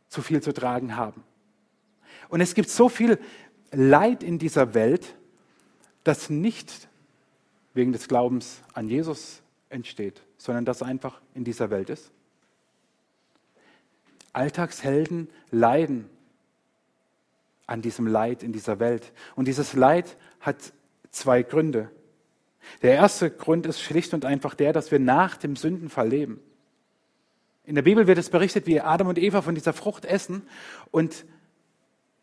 zu 0.09 0.23
viel 0.23 0.42
zu 0.42 0.52
tragen 0.52 0.97
haben. 0.97 1.25
Und 2.28 2.40
es 2.40 2.54
gibt 2.54 2.69
so 2.69 2.88
viel 2.88 3.19
Leid 3.73 4.23
in 4.23 4.38
dieser 4.38 4.75
Welt, 4.75 5.17
das 6.05 6.31
nicht 6.31 6.88
wegen 7.75 7.93
des 7.93 8.09
Glaubens 8.09 8.62
an 8.75 8.88
Jesus 8.88 9.43
entsteht, 9.71 10.23
sondern 10.37 10.64
das 10.64 10.83
einfach 10.83 11.21
in 11.35 11.45
dieser 11.45 11.71
Welt 11.71 11.91
ist. 11.91 12.11
Alltagshelden 14.33 15.29
leiden 15.50 16.09
an 17.67 17.83
diesem 17.83 18.07
Leid 18.07 18.43
in 18.43 18.52
dieser 18.52 18.79
Welt. 18.79 19.12
Und 19.37 19.49
dieses 19.49 19.73
Leid 19.73 20.17
hat 20.41 20.73
zwei 21.11 21.43
Gründe. 21.43 21.91
Der 22.83 22.95
erste 22.95 23.31
Grund 23.31 23.67
ist 23.67 23.81
schlicht 23.81 24.14
und 24.14 24.25
einfach 24.25 24.55
der, 24.55 24.73
dass 24.73 24.91
wir 24.91 24.99
nach 24.99 25.37
dem 25.37 25.57
Sündenfall 25.57 26.09
leben. 26.09 26.41
In 27.64 27.75
der 27.75 27.83
Bibel 27.83 28.07
wird 28.07 28.19
es 28.19 28.31
berichtet, 28.31 28.67
wie 28.67 28.81
Adam 28.81 29.09
und 29.09 29.19
Eva 29.19 29.43
von 29.43 29.55
dieser 29.55 29.73
Frucht 29.73 30.05
essen 30.05 30.43
und 30.91 31.25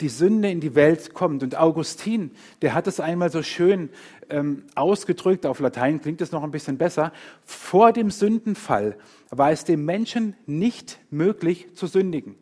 die 0.01 0.10
Sünde 0.10 0.50
in 0.50 0.62
die 0.62 0.75
Welt 0.75 1.13
kommt. 1.13 1.44
Und 1.44 1.58
Augustin, 1.58 2.32
der 2.62 2.74
hat 2.74 2.88
es 2.88 3.00
einmal 3.00 3.32
so 3.32 3.44
schön 3.44 3.89
ähm, 4.29 4.63
ausgedrückt, 4.75 5.46
auf 5.46 5.60
Latein 5.60 6.01
klingt 6.01 6.22
es 6.22 6.32
noch 6.32 6.44
ein 6.44 6.51
bisschen 6.51 6.77
besser, 6.77 7.12
vor 7.44 7.91
dem 7.91 8.12
Sündenfall 8.12 8.98
war 9.29 9.51
es 9.51 9.65
dem 9.65 9.86
Menschen 9.86 10.36
nicht 10.46 11.00
möglich 11.10 11.75
zu 11.75 11.88
sündigen. 11.88 12.36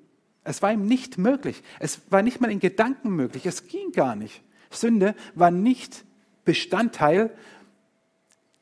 Es 0.43 0.61
war 0.61 0.71
ihm 0.71 0.85
nicht 0.85 1.17
möglich. 1.17 1.61
Es 1.79 2.01
war 2.09 2.21
nicht 2.21 2.39
mal 2.39 2.51
in 2.51 2.59
Gedanken 2.59 3.09
möglich. 3.09 3.45
Es 3.45 3.67
ging 3.67 3.91
gar 3.91 4.15
nicht. 4.15 4.41
Sünde 4.69 5.13
war 5.35 5.51
nicht 5.51 6.05
Bestandteil 6.45 7.31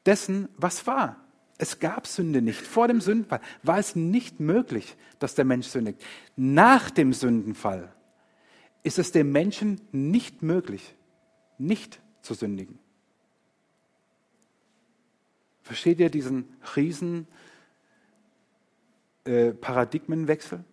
dessen, 0.05 0.49
was 0.57 0.87
war. 0.87 1.17
Es 1.57 1.79
gab 1.79 2.07
Sünde 2.07 2.41
nicht. 2.41 2.61
Vor 2.61 2.87
dem 2.87 3.01
Sündenfall 3.01 3.39
war 3.61 3.77
es 3.77 3.95
nicht 3.95 4.39
möglich, 4.39 4.97
dass 5.19 5.35
der 5.35 5.45
Mensch 5.45 5.67
sündigt. 5.67 6.03
Nach 6.35 6.89
dem 6.89 7.13
Sündenfall 7.13 7.94
ist 8.85 8.99
es 8.99 9.11
dem 9.11 9.31
Menschen 9.31 9.81
nicht 9.91 10.43
möglich, 10.43 10.95
nicht 11.57 11.99
zu 12.21 12.35
sündigen. 12.35 12.77
Versteht 15.63 15.99
ihr 15.99 16.11
diesen 16.11 16.55
riesen 16.75 17.27
äh, 19.23 19.53
Paradigmenwechsel? 19.53 20.63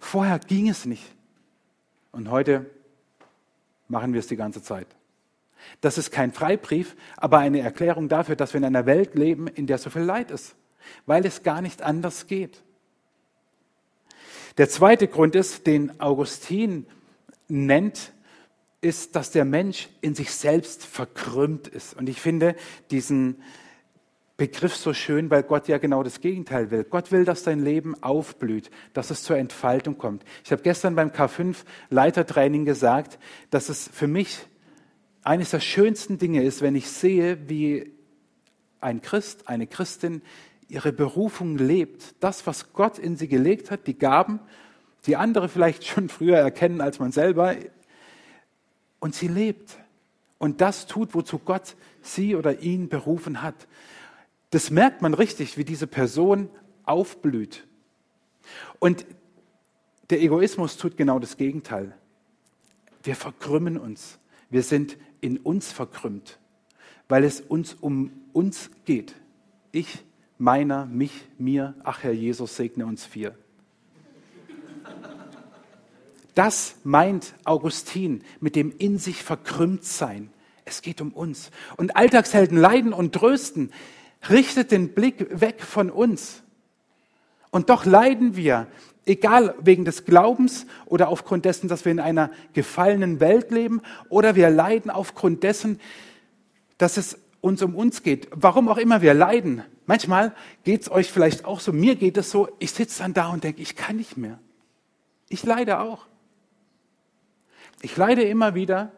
Vorher 0.00 0.38
ging 0.38 0.70
es 0.70 0.86
nicht. 0.86 1.14
Und 2.10 2.30
heute 2.30 2.70
machen 3.88 4.14
wir 4.14 4.20
es 4.20 4.26
die 4.26 4.36
ganze 4.36 4.62
Zeit. 4.62 4.86
Das 5.82 5.98
ist 5.98 6.10
kein 6.10 6.32
Freibrief, 6.32 6.96
aber 7.18 7.38
eine 7.38 7.60
Erklärung 7.60 8.08
dafür, 8.08 8.34
dass 8.34 8.54
wir 8.54 8.58
in 8.58 8.64
einer 8.64 8.86
Welt 8.86 9.14
leben, 9.14 9.46
in 9.46 9.66
der 9.66 9.76
so 9.76 9.90
viel 9.90 10.02
Leid 10.02 10.30
ist, 10.30 10.56
weil 11.04 11.26
es 11.26 11.42
gar 11.42 11.60
nicht 11.60 11.82
anders 11.82 12.26
geht. 12.26 12.62
Der 14.58 14.68
zweite 14.68 15.06
Grund 15.06 15.34
ist, 15.34 15.66
den 15.66 16.00
Augustin 16.00 16.86
nennt, 17.48 18.12
ist, 18.80 19.16
dass 19.16 19.30
der 19.30 19.44
Mensch 19.44 19.88
in 20.00 20.14
sich 20.14 20.30
selbst 20.30 20.84
verkrümmt 20.84 21.68
ist. 21.68 21.94
Und 21.94 22.08
ich 22.08 22.20
finde 22.20 22.56
diesen 22.90 23.42
Begriff 24.36 24.76
so 24.76 24.92
schön, 24.92 25.30
weil 25.30 25.42
Gott 25.42 25.66
ja 25.68 25.78
genau 25.78 26.02
das 26.02 26.20
Gegenteil 26.20 26.70
will. 26.70 26.84
Gott 26.84 27.10
will, 27.10 27.24
dass 27.24 27.42
dein 27.42 27.62
Leben 27.62 28.02
aufblüht, 28.02 28.70
dass 28.92 29.10
es 29.10 29.22
zur 29.22 29.38
Entfaltung 29.38 29.96
kommt. 29.96 30.24
Ich 30.44 30.52
habe 30.52 30.62
gestern 30.62 30.94
beim 30.94 31.10
K5 31.10 31.56
Leitertraining 31.88 32.64
gesagt, 32.64 33.18
dass 33.50 33.68
es 33.70 33.88
für 33.92 34.06
mich 34.06 34.46
eines 35.22 35.50
der 35.50 35.60
schönsten 35.60 36.18
Dinge 36.18 36.42
ist, 36.42 36.60
wenn 36.60 36.76
ich 36.76 36.88
sehe, 36.88 37.48
wie 37.48 37.92
ein 38.80 39.00
Christ, 39.00 39.48
eine 39.48 39.66
Christin 39.66 40.22
ihre 40.68 40.92
Berufung 40.92 41.58
lebt. 41.58 42.14
Das, 42.20 42.46
was 42.46 42.72
Gott 42.72 42.98
in 42.98 43.16
sie 43.16 43.28
gelegt 43.28 43.70
hat, 43.70 43.86
die 43.86 43.98
Gaben, 43.98 44.40
die 45.06 45.16
andere 45.16 45.48
vielleicht 45.48 45.84
schon 45.86 46.08
früher 46.08 46.38
erkennen 46.38 46.80
als 46.80 46.98
man 46.98 47.12
selber, 47.12 47.54
und 48.98 49.14
sie 49.14 49.28
lebt 49.28 49.78
und 50.38 50.60
das 50.60 50.86
tut, 50.86 51.14
wozu 51.14 51.38
Gott 51.38 51.76
sie 52.02 52.34
oder 52.34 52.60
ihn 52.60 52.88
berufen 52.88 53.42
hat. 53.42 53.68
Das 54.50 54.70
merkt 54.70 55.02
man 55.02 55.14
richtig, 55.14 55.58
wie 55.58 55.64
diese 55.64 55.86
Person 55.86 56.48
aufblüht. 56.84 57.66
Und 58.78 59.06
der 60.10 60.22
Egoismus 60.22 60.76
tut 60.76 60.96
genau 60.96 61.18
das 61.18 61.36
Gegenteil. 61.36 61.94
Wir 63.02 63.16
verkrümmen 63.16 63.76
uns. 63.76 64.18
Wir 64.50 64.62
sind 64.62 64.96
in 65.20 65.38
uns 65.38 65.72
verkrümmt, 65.72 66.38
weil 67.08 67.24
es 67.24 67.40
uns 67.40 67.74
um 67.74 68.12
uns 68.32 68.70
geht. 68.84 69.14
Ich, 69.72 70.04
meiner, 70.38 70.86
mich, 70.86 71.12
mir, 71.38 71.74
ach 71.84 72.02
Herr 72.02 72.12
Jesus, 72.12 72.56
segne 72.56 72.86
uns 72.86 73.04
vier. 73.04 73.34
Das 76.34 76.76
meint 76.84 77.34
Augustin 77.44 78.22
mit 78.40 78.56
dem 78.56 78.72
in 78.76 78.98
sich 78.98 79.22
verkrümmt 79.22 79.84
sein. 79.84 80.30
Es 80.66 80.82
geht 80.82 81.00
um 81.00 81.12
uns. 81.12 81.50
Und 81.76 81.96
Alltagshelden 81.96 82.58
leiden 82.58 82.92
und 82.92 83.14
trösten, 83.14 83.72
richtet 84.28 84.70
den 84.70 84.92
Blick 84.92 85.40
weg 85.40 85.62
von 85.62 85.90
uns. 85.90 86.42
Und 87.50 87.70
doch 87.70 87.86
leiden 87.86 88.36
wir, 88.36 88.66
egal 89.06 89.54
wegen 89.60 89.84
des 89.86 90.04
Glaubens 90.04 90.66
oder 90.84 91.08
aufgrund 91.08 91.44
dessen, 91.46 91.68
dass 91.68 91.84
wir 91.84 91.92
in 91.92 92.00
einer 92.00 92.30
gefallenen 92.52 93.20
Welt 93.20 93.50
leben, 93.50 93.80
oder 94.10 94.34
wir 94.34 94.50
leiden 94.50 94.90
aufgrund 94.90 95.42
dessen, 95.42 95.80
dass 96.76 96.98
es 96.98 97.18
uns 97.40 97.62
um 97.62 97.74
uns 97.74 98.02
geht. 98.02 98.28
Warum 98.32 98.68
auch 98.68 98.78
immer 98.78 99.00
wir 99.00 99.14
leiden. 99.14 99.62
Manchmal 99.86 100.34
geht 100.64 100.82
es 100.82 100.90
euch 100.90 101.10
vielleicht 101.10 101.44
auch 101.44 101.60
so, 101.60 101.72
mir 101.72 101.94
geht 101.94 102.16
es 102.16 102.30
so, 102.30 102.48
ich 102.58 102.72
sitze 102.72 103.02
dann 103.02 103.14
da 103.14 103.28
und 103.28 103.44
denke, 103.44 103.62
ich 103.62 103.76
kann 103.76 103.96
nicht 103.96 104.16
mehr. 104.16 104.38
Ich 105.28 105.44
leide 105.44 105.80
auch. 105.80 106.06
Ich 107.82 107.96
leide 107.96 108.22
immer 108.22 108.54
wieder 108.54 108.92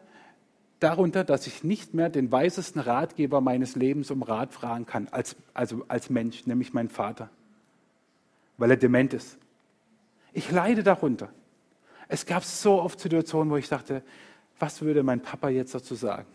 darunter, 0.79 1.23
dass 1.23 1.45
ich 1.45 1.63
nicht 1.63 1.93
mehr 1.93 2.09
den 2.09 2.31
weisesten 2.31 2.79
Ratgeber 2.79 3.41
meines 3.41 3.75
Lebens 3.75 4.09
um 4.11 4.23
Rat 4.23 4.53
fragen 4.53 4.85
kann, 4.85 5.07
als, 5.09 5.35
also 5.53 5.83
als 5.87 6.09
Mensch, 6.09 6.47
nämlich 6.47 6.73
meinen 6.73 6.89
Vater, 6.89 7.29
weil 8.57 8.71
er 8.71 8.77
dement 8.77 9.13
ist. 9.13 9.37
Ich 10.33 10.49
leide 10.51 10.83
darunter. 10.83 11.29
Es 12.07 12.25
gab 12.25 12.43
so 12.43 12.81
oft 12.81 12.99
Situationen, 12.99 13.51
wo 13.51 13.57
ich 13.57 13.67
dachte, 13.67 14.03
was 14.57 14.81
würde 14.81 15.03
mein 15.03 15.21
Papa 15.21 15.49
jetzt 15.49 15.75
dazu 15.75 15.95
sagen? 15.95 16.25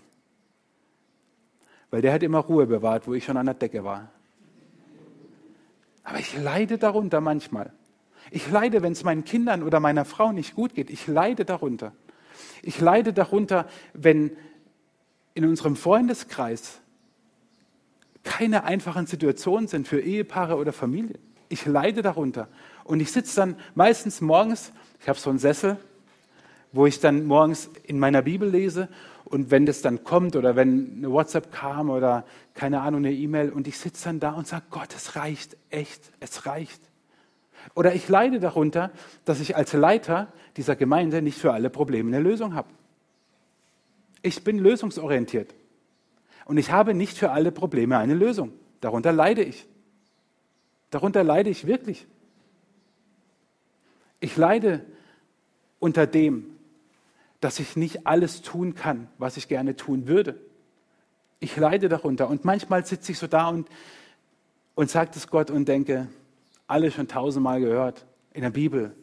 Weil 1.91 2.03
der 2.03 2.13
hat 2.13 2.23
immer 2.23 2.39
Ruhe 2.39 2.67
bewahrt, 2.67 3.07
wo 3.07 3.15
ich 3.15 3.25
schon 3.25 3.37
an 3.37 3.47
der 3.47 3.55
Decke 3.55 3.83
war. 3.83 4.11
Aber 6.05 6.19
ich 6.19 6.37
leide 6.39 6.79
darunter 6.79 7.21
manchmal. 7.21 7.73
Ich 8.31 8.51
leide, 8.51 8.83
wenn 8.83 8.93
es 8.93 9.05
meinen 9.05 9.25
Kindern 9.25 9.63
oder 9.63 9.81
meiner 9.81 10.05
Frau 10.05 10.33
nicht 10.33 10.55
gut 10.55 10.75
geht. 10.75 10.91
Ich 10.91 11.07
leide 11.07 11.45
darunter. 11.45 11.93
Ich 12.63 12.81
leide 12.81 13.13
darunter, 13.13 13.67
wenn 13.93 14.37
in 15.35 15.45
unserem 15.45 15.77
Freundeskreis 15.77 16.81
keine 18.23 18.65
einfachen 18.65 19.07
Situationen 19.07 19.69
sind 19.69 19.89
für 19.89 20.01
Ehepaare 20.01 20.57
oder 20.57 20.73
Familien. 20.73 21.19
Ich 21.49 21.67
leide 21.67 22.03
darunter. 22.03 22.49
Und 22.85 23.01
ich 23.01 23.13
sitze 23.13 23.37
dann 23.37 23.57
meistens 23.75 24.21
morgens, 24.21 24.73
ich 25.01 25.09
habe 25.09 25.19
so 25.19 25.31
einen 25.31 25.39
Sessel, 25.39 25.77
wo 26.73 26.87
ich 26.87 27.01
dann 27.01 27.27
morgens 27.27 27.71
in 27.85 27.99
meiner 27.99 28.23
Bibel 28.23 28.49
lese 28.49 28.89
und 29.25 29.51
wenn 29.51 29.67
das 29.67 29.83
dann 29.83 30.05
kommt 30.05 30.37
oder 30.37 30.55
wenn 30.55 30.97
eine 30.99 31.11
WhatsApp 31.11 31.51
kam 31.51 31.91
oder 31.91 32.25
keine 32.53 32.81
Ahnung, 32.81 33.05
eine 33.05 33.13
E-Mail 33.13 33.51
und 33.51 33.67
ich 33.67 33.79
sitze 33.79 34.05
dann 34.05 34.21
da 34.21 34.33
und 34.33 34.47
sage, 34.47 34.65
Gott, 34.71 34.95
es 34.95 35.17
reicht, 35.17 35.57
echt, 35.71 36.13
es 36.21 36.47
reicht. 36.47 36.81
Oder 37.75 37.95
ich 37.95 38.09
leide 38.09 38.41
darunter, 38.41 38.91
dass 39.25 39.41
ich 39.41 39.57
als 39.57 39.73
Leiter 39.73 40.33
dieser 40.57 40.77
Gemeinde 40.77 41.23
nicht 41.23 41.39
für 41.39 41.53
alle 41.53 41.71
Probleme 41.71 42.15
eine 42.15 42.23
Lösung 42.23 42.55
habe. 42.55 42.69
Ich 44.23 44.45
bin 44.45 44.59
lösungsorientiert. 44.59 45.55
Und 46.45 46.59
ich 46.59 46.71
habe 46.71 46.93
nicht 46.93 47.17
für 47.17 47.31
alle 47.31 47.53
Probleme 47.53 47.97
eine 47.97 48.15
Lösung. 48.15 48.53
Darunter 48.81 49.13
leide 49.13 49.43
ich. 49.43 49.67
Darunter 50.91 51.25
leide 51.25 51.49
ich 51.49 51.67
wirklich. 51.67 52.07
Ich 54.21 54.37
leide 54.37 54.85
unter 55.79 56.07
dem, 56.07 56.54
dass 57.45 57.61
ich 57.61 57.77
nicht 57.77 58.07
alles 58.07 58.41
tun 58.41 58.75
kann, 58.75 59.07
was 59.19 59.37
ich 59.37 59.49
gerne 59.49 59.77
tun 59.77 60.07
würde. 60.07 60.41
Ich 61.41 61.55
leide 61.59 61.91
darunter. 61.91 62.31
Und 62.31 62.47
manchmal 62.47 62.87
sitze 62.87 63.13
ich 63.13 63.19
so 63.19 63.27
da 63.27 63.49
und, 63.49 63.69
und 64.75 64.89
sage 64.89 65.11
es 65.15 65.29
Gott 65.29 65.51
und 65.51 65.69
denke, 65.69 66.09
alle 66.67 66.91
schon 66.91 67.07
tausendmal 67.07 67.61
gehört 67.61 68.07
in 68.33 68.41
der 68.41 68.49
Bibel. 68.49 68.97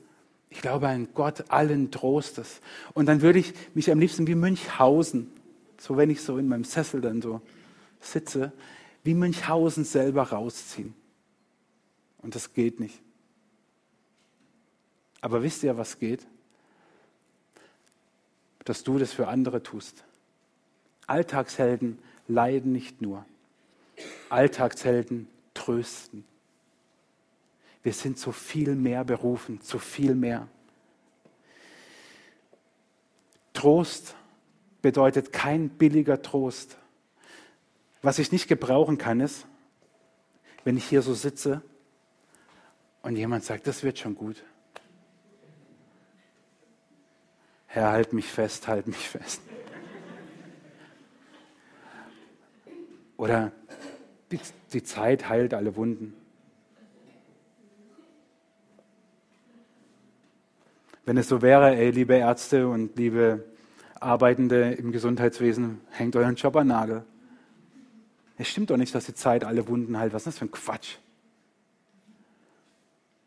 Ich 0.49 0.59
glaube 0.59 0.87
an 0.87 1.09
Gott 1.13 1.51
allen 1.51 1.91
Trostes. 1.91 2.61
Und 2.95 3.05
dann 3.05 3.21
würde 3.21 3.37
ich 3.37 3.53
mich 3.75 3.91
am 3.91 3.99
liebsten 3.99 4.25
wie 4.25 4.33
Münchhausen, 4.33 5.31
so 5.79 5.95
wenn 5.95 6.09
ich 6.09 6.23
so 6.23 6.39
in 6.39 6.47
meinem 6.47 6.63
Sessel 6.63 6.99
dann 6.99 7.21
so 7.21 7.41
sitze, 7.99 8.51
wie 9.03 9.13
Münchhausen 9.13 9.83
selber 9.83 10.23
rausziehen. 10.23 10.95
Und 12.17 12.33
das 12.33 12.55
geht 12.55 12.79
nicht. 12.79 13.03
Aber 15.21 15.43
wisst 15.43 15.61
ihr, 15.61 15.77
was 15.77 15.99
geht? 15.99 16.25
Dass 18.65 18.83
du 18.83 18.97
das 18.99 19.13
für 19.13 19.27
andere 19.27 19.63
tust. 19.63 20.03
Alltagshelden 21.07 21.99
leiden 22.27 22.71
nicht 22.71 23.01
nur. 23.01 23.25
Alltagshelden 24.29 25.27
trösten. 25.53 26.23
Wir 27.83 27.93
sind 27.93 28.17
zu 28.17 28.31
viel 28.31 28.75
mehr 28.75 29.03
berufen, 29.03 29.61
zu 29.61 29.79
viel 29.79 30.15
mehr. 30.15 30.47
Trost 33.53 34.15
bedeutet 34.81 35.33
kein 35.33 35.69
billiger 35.69 36.21
Trost. 36.21 36.77
Was 38.01 38.19
ich 38.19 38.31
nicht 38.31 38.47
gebrauchen 38.47 38.97
kann, 38.97 39.19
ist, 39.19 39.45
wenn 40.63 40.77
ich 40.77 40.85
hier 40.85 41.01
so 41.01 41.13
sitze 41.13 41.61
und 43.01 43.15
jemand 43.15 43.43
sagt, 43.43 43.67
das 43.67 43.83
wird 43.83 43.99
schon 43.99 44.15
gut. 44.15 44.43
Herr, 47.73 47.89
halt 47.89 48.11
mich 48.11 48.25
fest, 48.25 48.67
halt 48.67 48.85
mich 48.85 49.07
fest. 49.07 49.41
Oder 53.15 53.53
die, 54.29 54.41
die 54.73 54.83
Zeit 54.83 55.29
heilt 55.29 55.53
alle 55.53 55.77
Wunden. 55.77 56.13
Wenn 61.05 61.15
es 61.15 61.29
so 61.29 61.41
wäre, 61.41 61.73
ey, 61.73 61.91
liebe 61.91 62.15
Ärzte 62.15 62.67
und 62.67 62.97
liebe 62.97 63.45
Arbeitende 64.01 64.73
im 64.73 64.91
Gesundheitswesen, 64.91 65.79
hängt 65.91 66.17
euren 66.17 66.35
Job 66.35 66.57
an 66.57 66.67
Nagel. 66.67 67.05
Es 68.37 68.49
stimmt 68.49 68.69
doch 68.69 68.77
nicht, 68.77 68.93
dass 68.93 69.05
die 69.05 69.13
Zeit 69.13 69.45
alle 69.45 69.65
Wunden 69.69 69.97
heilt. 69.97 70.11
Was 70.11 70.23
ist 70.23 70.27
das 70.27 70.39
für 70.39 70.45
ein 70.45 70.51
Quatsch? 70.51 70.97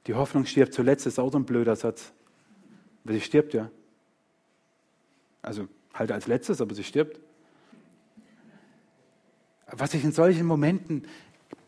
Die 0.06 0.12
Hoffnung 0.12 0.44
stirbt 0.44 0.74
zuletzt, 0.74 1.06
ist 1.06 1.18
auch 1.18 1.32
so 1.32 1.38
ein 1.38 1.46
blöder 1.46 1.76
Satz. 1.76 2.12
Aber 3.04 3.14
sie 3.14 3.22
stirbt 3.22 3.54
ja. 3.54 3.70
Also 5.44 5.68
halt 5.92 6.10
als 6.10 6.26
letztes, 6.26 6.60
aber 6.60 6.74
sie 6.74 6.84
stirbt. 6.84 7.20
Was 9.66 9.94
ich 9.94 10.04
in 10.04 10.12
solchen 10.12 10.46
Momenten 10.46 11.06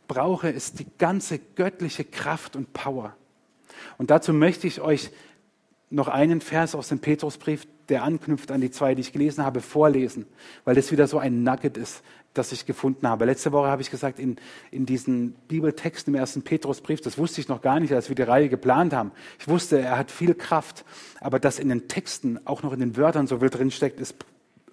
brauche, 0.08 0.48
ist 0.48 0.78
die 0.78 0.86
ganze 0.98 1.38
göttliche 1.38 2.04
Kraft 2.04 2.56
und 2.56 2.72
Power. 2.72 3.16
Und 3.98 4.10
dazu 4.10 4.32
möchte 4.32 4.66
ich 4.66 4.80
euch 4.80 5.10
noch 5.90 6.08
einen 6.08 6.40
Vers 6.40 6.74
aus 6.74 6.88
dem 6.88 6.98
Petrusbrief, 6.98 7.66
der 7.88 8.02
anknüpft 8.02 8.50
an 8.50 8.60
die 8.60 8.70
zwei, 8.70 8.94
die 8.94 9.00
ich 9.00 9.12
gelesen 9.12 9.44
habe, 9.44 9.60
vorlesen, 9.60 10.26
weil 10.64 10.74
das 10.74 10.90
wieder 10.90 11.06
so 11.06 11.18
ein 11.18 11.42
Nugget 11.42 11.76
ist, 11.76 12.02
das 12.36 12.52
ich 12.52 12.66
gefunden 12.66 13.08
habe. 13.08 13.24
Letzte 13.24 13.52
Woche 13.52 13.68
habe 13.68 13.82
ich 13.82 13.90
gesagt, 13.90 14.18
in, 14.18 14.36
in 14.70 14.86
diesen 14.86 15.32
Bibeltexten 15.48 16.14
im 16.14 16.20
ersten 16.20 16.42
Petrusbrief, 16.42 17.00
das 17.00 17.18
wusste 17.18 17.40
ich 17.40 17.48
noch 17.48 17.62
gar 17.62 17.80
nicht, 17.80 17.92
als 17.92 18.08
wir 18.08 18.16
die 18.16 18.22
Reihe 18.22 18.48
geplant 18.48 18.92
haben. 18.92 19.12
Ich 19.38 19.48
wusste, 19.48 19.78
er 19.78 19.98
hat 19.98 20.10
viel 20.10 20.34
Kraft, 20.34 20.84
aber 21.20 21.38
dass 21.38 21.58
in 21.58 21.68
den 21.68 21.88
Texten, 21.88 22.40
auch 22.44 22.62
noch 22.62 22.72
in 22.72 22.80
den 22.80 22.96
Wörtern 22.96 23.26
so 23.26 23.38
viel 23.38 23.50
drinsteckt, 23.50 24.00
ist 24.00 24.16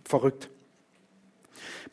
verrückt. 0.03 0.49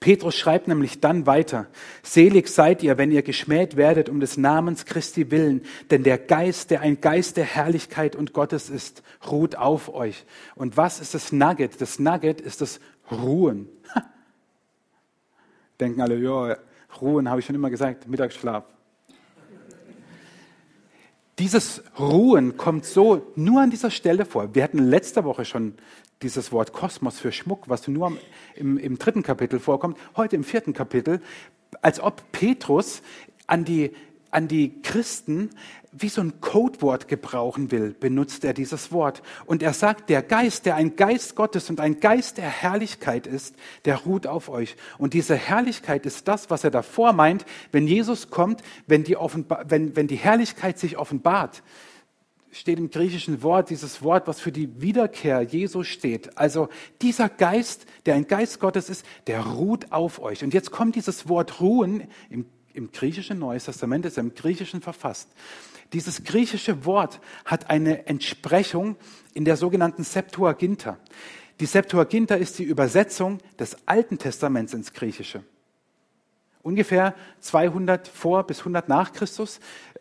Petrus 0.01 0.35
schreibt 0.35 0.67
nämlich 0.67 1.01
dann 1.01 1.27
weiter, 1.27 1.67
selig 2.03 2.49
seid 2.49 2.83
ihr, 2.83 2.97
wenn 2.97 3.13
ihr 3.13 3.23
geschmäht 3.23 3.77
werdet 3.77 4.09
um 4.09 4.19
des 4.19 4.39
Namens 4.39 4.87
Christi 4.87 5.31
willen, 5.31 5.61
denn 5.91 6.03
der 6.05 6.17
Geist, 6.17 6.71
der 6.71 6.81
ein 6.81 7.03
Geist 7.03 7.37
der 7.37 7.45
Herrlichkeit 7.45 8.17
und 8.17 8.33
Gottes 8.33 8.71
ist, 8.71 9.03
ruht 9.31 9.57
auf 9.57 9.93
euch. 9.93 10.25
Und 10.55 10.79
was 10.79 11.01
ist 11.01 11.13
das 11.13 11.33
Nugget? 11.33 11.83
Das 11.83 11.99
Nugget 11.99 12.41
ist 12.41 12.63
das 12.63 12.81
Ruhen. 13.11 13.69
Denken 15.81 16.01
alle, 16.01 16.19
ja, 16.19 16.57
Ruhen 17.01 17.29
habe 17.29 17.41
ich 17.41 17.47
schon 17.47 17.55
immer 17.55 17.71
gesagt, 17.71 18.07
Mittagsschlaf. 18.07 18.65
Dieses 21.39 21.83
Ruhen 21.99 22.59
kommt 22.59 22.85
so 22.85 23.33
nur 23.35 23.63
an 23.63 23.71
dieser 23.71 23.91
Stelle 23.91 24.27
vor. 24.27 24.55
Wir 24.55 24.63
hatten 24.63 24.79
letzte 24.79 25.25
Woche 25.25 25.47
schon 25.47 25.75
dieses 26.21 26.53
Wort 26.53 26.75
Kosmos 26.75 27.19
für 27.19 27.33
Schmuck, 27.33 27.69
was 27.69 27.89
nur 27.89 28.13
im, 28.55 28.77
im 28.77 28.99
dritten 28.99 29.23
Kapitel 29.23 29.59
vorkommt, 29.59 29.97
heute 30.17 30.37
im 30.37 30.45
vierten 30.45 30.75
Kapitel, 30.75 31.23
als 31.81 31.99
ob 31.99 32.31
Petrus 32.33 33.01
an 33.47 33.65
die, 33.65 33.93
an 34.31 34.49
die 34.49 34.81
Christen 34.83 35.51
wie 35.93 36.09
so 36.09 36.21
ein 36.21 36.41
Codewort 36.41 37.09
gebrauchen 37.09 37.73
will, 37.73 37.95
benutzt 37.99 38.45
er 38.45 38.55
dieses 38.55 38.93
Wort. 38.93 39.23
Und 39.47 39.63
er 39.63 39.73
sagt, 39.73 40.09
der 40.09 40.23
Geist, 40.23 40.67
der 40.67 40.77
ein 40.77 40.95
Geist 40.95 41.35
Gottes 41.35 41.69
und 41.69 41.81
ein 41.81 41.99
Geist 41.99 42.39
der 42.39 42.49
Herrlichkeit 42.49 43.27
ist, 43.27 43.57
der 43.85 43.97
ruht 43.97 44.27
auf 44.27 44.49
euch. 44.49 44.77
Und 44.99 45.15
diese 45.15 45.35
Herrlichkeit 45.35 46.07
ist 46.07 46.29
das, 46.29 46.49
was 46.49 46.63
er 46.63 46.71
davor 46.71 47.13
meint, 47.13 47.45
wenn 47.73 47.89
Jesus 47.89 48.31
kommt, 48.31 48.63
wenn 48.87 49.03
die, 49.03 49.17
wenn, 49.65 49.97
wenn 49.97 50.07
die 50.07 50.17
Herrlichkeit 50.17 50.79
sich 50.79 50.97
offenbart 50.97 51.63
steht 52.53 52.79
im 52.79 52.91
griechischen 52.91 53.43
Wort 53.43 53.71
dieses 53.71 54.03
Wort, 54.03 54.27
was 54.27 54.41
für 54.41 54.51
die 54.53 54.81
Wiederkehr 54.81 55.43
Jesu 55.43 55.85
steht. 55.85 56.37
Also 56.37 56.69
dieser 57.01 57.29
Geist, 57.29 57.87
der 58.07 58.15
ein 58.17 58.27
Geist 58.27 58.59
Gottes 58.59 58.91
ist, 58.91 59.07
der 59.29 59.41
ruht 59.41 59.93
auf 59.93 60.21
euch. 60.21 60.43
Und 60.43 60.53
jetzt 60.53 60.73
kommt 60.73 60.97
dieses 60.97 61.29
Wort 61.29 61.61
ruhen 61.61 62.09
im, 62.29 62.47
im 62.75 62.93
griechischen 62.93 63.39
Neues 63.39 63.65
Testament, 63.65 64.07
ist 64.07 64.19
im 64.19 64.35
griechischen 64.35 64.81
verfasst. 64.81 65.29
Dieses 65.93 66.25
griechische 66.25 66.85
Wort 66.85 67.21
hat 67.45 67.69
eine 67.69 68.07
Entsprechung 68.07 68.97
in 69.35 69.45
der 69.45 69.57
sogenannten 69.57 70.05
Septuaginta. 70.05 70.99
Die 71.59 71.67
Septuaginta 71.67 72.37
ist 72.37 72.59
die 72.59 72.65
Übersetzung 72.65 73.39
des 73.59 73.77
Alten 73.87 74.19
Testaments 74.19 74.73
ins 74.73 74.93
Griechische. 74.93 75.43
Ungefähr 76.63 77.15
200 77.41 78.07
vor 78.07 78.45
bis 78.45 78.61
100 78.61 78.89
nach 78.89 79.13
Christus 79.13 79.61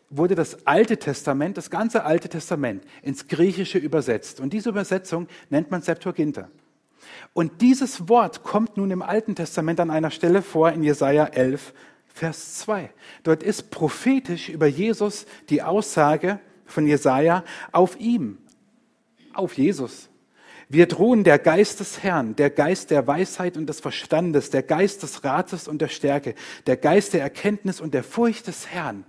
wurde 0.10 0.36
das 0.36 0.68
Alte 0.68 0.98
Testament, 0.98 1.58
das 1.58 1.70
ganze 1.70 2.04
Alte 2.04 2.30
Testament 2.30 2.84
ins 3.02 3.28
Griechische 3.28 3.78
übersetzt. 3.78 4.40
Und 4.40 4.54
diese 4.54 4.70
Übersetzung 4.70 5.28
nennt 5.50 5.72
man 5.72 5.82
Septuaginta. 5.82 6.50
Und 7.34 7.62
dieses 7.62 8.10
Wort 8.10 8.44
kommt 8.44 8.78
nun 8.78 8.92
im 8.92 9.02
Alten 9.02 9.36
Testament 9.36 9.80
an 9.80 9.90
einer 9.90 10.12
Stelle 10.12 10.42
vor 10.42 10.72
in 10.72 10.84
Jesaja 10.84 11.26
11, 11.26 11.74
Vers 12.14 12.60
2. 12.60 12.90
Dort 13.24 13.44
ist 13.44 13.72
prophetisch 13.72 14.50
über 14.50 14.68
Jesus 14.68 15.26
die 15.50 15.62
Aussage 15.62 16.40
von 16.66 16.86
Jesaja 16.86 17.44
auf 17.72 18.00
ihm, 18.00 18.38
auf 19.34 19.58
Jesus. 19.58 20.10
Wird 20.68 21.00
ruhen 21.00 21.24
der 21.24 21.40
Geist 21.40 21.80
des 21.80 22.04
Herrn, 22.04 22.36
der 22.36 22.52
Geist 22.52 22.92
der 22.92 23.08
Weisheit 23.08 23.58
und 23.58 23.68
des 23.68 23.80
Verstandes, 23.80 24.50
der 24.52 24.62
Geist 24.62 25.02
des 25.02 25.24
Rates 25.24 25.68
und 25.68 25.82
der 25.82 25.88
Stärke, 25.88 26.36
der 26.68 26.78
Geist 26.78 27.14
der 27.14 27.22
Erkenntnis 27.22 27.82
und 27.82 27.94
der 27.94 28.04
Furcht 28.04 28.48
des 28.48 28.68
Herrn 28.68 29.06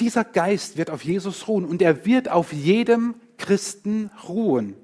dieser 0.00 0.24
Geist 0.24 0.76
wird 0.76 0.90
auf 0.90 1.04
Jesus 1.04 1.46
ruhen 1.48 1.64
und 1.64 1.80
er 1.80 2.04
wird 2.04 2.28
auf 2.28 2.52
jedem 2.52 3.14
Christen 3.38 4.10
ruhen. 4.28 4.74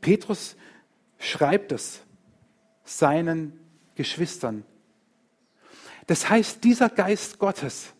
Petrus 0.00 0.56
schreibt 1.18 1.72
es 1.72 2.02
seinen 2.84 3.58
Geschwistern. 3.94 4.64
Das 6.06 6.28
heißt, 6.28 6.62
dieser 6.64 6.88
Geist 6.88 7.38
Gottes, 7.38 7.92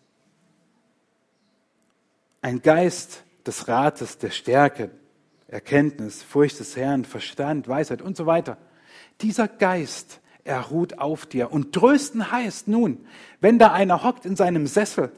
ein 2.42 2.60
Geist 2.60 3.22
des 3.46 3.68
Rates, 3.68 4.18
der 4.18 4.30
Stärke, 4.30 4.90
Erkenntnis, 5.48 6.22
Furcht 6.22 6.60
des 6.60 6.76
Herrn, 6.76 7.04
Verstand, 7.04 7.68
Weisheit 7.68 8.02
und 8.02 8.16
so 8.16 8.26
weiter, 8.26 8.58
dieser 9.20 9.48
Geist, 9.48 10.20
er 10.44 10.60
ruht 10.60 10.98
auf 10.98 11.24
dir. 11.24 11.52
Und 11.52 11.72
trösten 11.72 12.30
heißt 12.30 12.68
nun, 12.68 13.06
wenn 13.40 13.58
da 13.58 13.72
einer 13.72 14.02
hockt 14.02 14.26
in 14.26 14.36
seinem 14.36 14.66
Sessel 14.66 15.12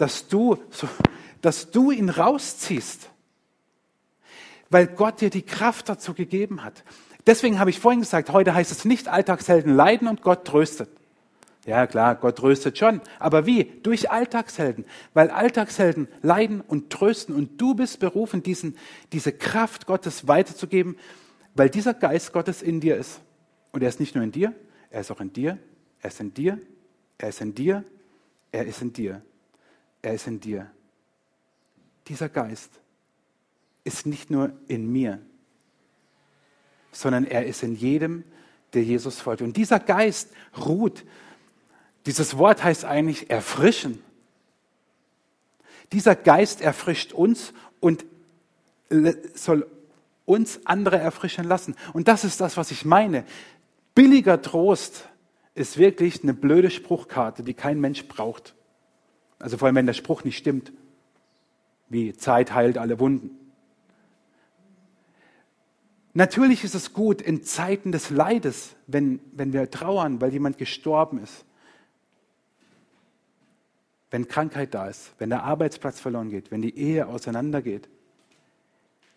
dass 0.00 0.28
du, 0.28 0.56
dass 1.42 1.70
du 1.70 1.90
ihn 1.90 2.08
rausziehst, 2.08 3.10
weil 4.70 4.86
Gott 4.86 5.20
dir 5.20 5.30
die 5.30 5.42
Kraft 5.42 5.88
dazu 5.88 6.14
gegeben 6.14 6.64
hat. 6.64 6.84
Deswegen 7.26 7.58
habe 7.58 7.68
ich 7.68 7.78
vorhin 7.78 8.00
gesagt, 8.00 8.30
heute 8.30 8.54
heißt 8.54 8.72
es 8.72 8.86
nicht 8.86 9.08
Alltagshelden 9.08 9.74
leiden 9.74 10.08
und 10.08 10.22
Gott 10.22 10.46
tröstet. 10.46 10.88
Ja 11.66 11.86
klar, 11.86 12.14
Gott 12.14 12.36
tröstet 12.36 12.78
schon. 12.78 13.00
Aber 13.18 13.46
wie? 13.46 13.64
Durch 13.82 14.10
Alltagshelden. 14.10 14.84
Weil 15.12 15.30
Alltagshelden 15.30 16.08
leiden 16.22 16.60
und 16.60 16.90
trösten 16.90 17.34
und 17.34 17.60
du 17.60 17.74
bist 17.74 18.00
berufen, 18.00 18.42
diesen, 18.42 18.76
diese 19.12 19.32
Kraft 19.32 19.86
Gottes 19.86 20.26
weiterzugeben, 20.26 20.96
weil 21.54 21.68
dieser 21.68 21.94
Geist 21.94 22.32
Gottes 22.32 22.62
in 22.62 22.80
dir 22.80 22.96
ist. 22.96 23.20
Und 23.72 23.82
er 23.82 23.88
ist 23.88 24.00
nicht 24.00 24.14
nur 24.14 24.24
in 24.24 24.32
dir, 24.32 24.54
er 24.90 25.02
ist 25.02 25.10
auch 25.10 25.20
in 25.20 25.32
dir, 25.32 25.58
er 26.00 26.10
ist 26.10 26.20
in 26.20 26.32
dir, 26.32 26.58
er 27.18 27.28
ist 27.28 27.40
in 27.40 27.54
dir, 27.54 27.84
er 28.52 28.64
ist 28.64 28.80
in 28.80 28.92
dir 28.92 29.22
er 30.02 30.14
ist 30.14 30.26
in 30.26 30.40
dir. 30.40 30.70
Dieser 32.08 32.28
Geist 32.28 32.70
ist 33.84 34.06
nicht 34.06 34.30
nur 34.30 34.52
in 34.68 34.90
mir, 34.90 35.20
sondern 36.92 37.24
er 37.24 37.46
ist 37.46 37.62
in 37.62 37.74
jedem, 37.74 38.24
der 38.72 38.82
Jesus 38.82 39.20
folgt. 39.20 39.42
Und 39.42 39.56
dieser 39.56 39.78
Geist 39.78 40.30
ruht. 40.56 41.04
Dieses 42.06 42.38
Wort 42.38 42.64
heißt 42.64 42.84
eigentlich 42.84 43.30
erfrischen. 43.30 44.02
Dieser 45.92 46.14
Geist 46.14 46.60
erfrischt 46.60 47.12
uns 47.12 47.52
und 47.80 48.04
soll 49.34 49.66
uns 50.24 50.60
andere 50.64 50.98
erfrischen 50.98 51.44
lassen. 51.44 51.74
Und 51.92 52.08
das 52.08 52.24
ist 52.24 52.40
das, 52.40 52.56
was 52.56 52.70
ich 52.70 52.84
meine. 52.84 53.24
Billiger 53.94 54.40
Trost 54.40 55.08
ist 55.54 55.78
wirklich 55.78 56.22
eine 56.22 56.34
blöde 56.34 56.70
Spruchkarte, 56.70 57.42
die 57.42 57.54
kein 57.54 57.80
Mensch 57.80 58.06
braucht. 58.06 58.54
Also 59.38 59.58
vor 59.58 59.66
allem, 59.66 59.74
wenn 59.76 59.86
der 59.86 59.94
Spruch 59.94 60.24
nicht 60.24 60.38
stimmt, 60.38 60.72
wie 61.88 62.14
Zeit 62.14 62.54
heilt 62.54 62.78
alle 62.78 63.00
Wunden. 63.00 63.36
Natürlich 66.12 66.64
ist 66.64 66.74
es 66.74 66.92
gut 66.92 67.20
in 67.20 67.42
Zeiten 67.42 67.92
des 67.92 68.10
Leides, 68.10 68.74
wenn, 68.86 69.20
wenn 69.32 69.52
wir 69.52 69.70
trauern, 69.70 70.20
weil 70.20 70.32
jemand 70.32 70.58
gestorben 70.58 71.22
ist. 71.22 71.44
Wenn 74.10 74.26
Krankheit 74.28 74.74
da 74.74 74.88
ist, 74.88 75.12
wenn 75.18 75.30
der 75.30 75.44
Arbeitsplatz 75.44 76.00
verloren 76.00 76.30
geht, 76.30 76.50
wenn 76.50 76.62
die 76.62 76.76
Ehe 76.76 77.06
auseinandergeht, 77.06 77.88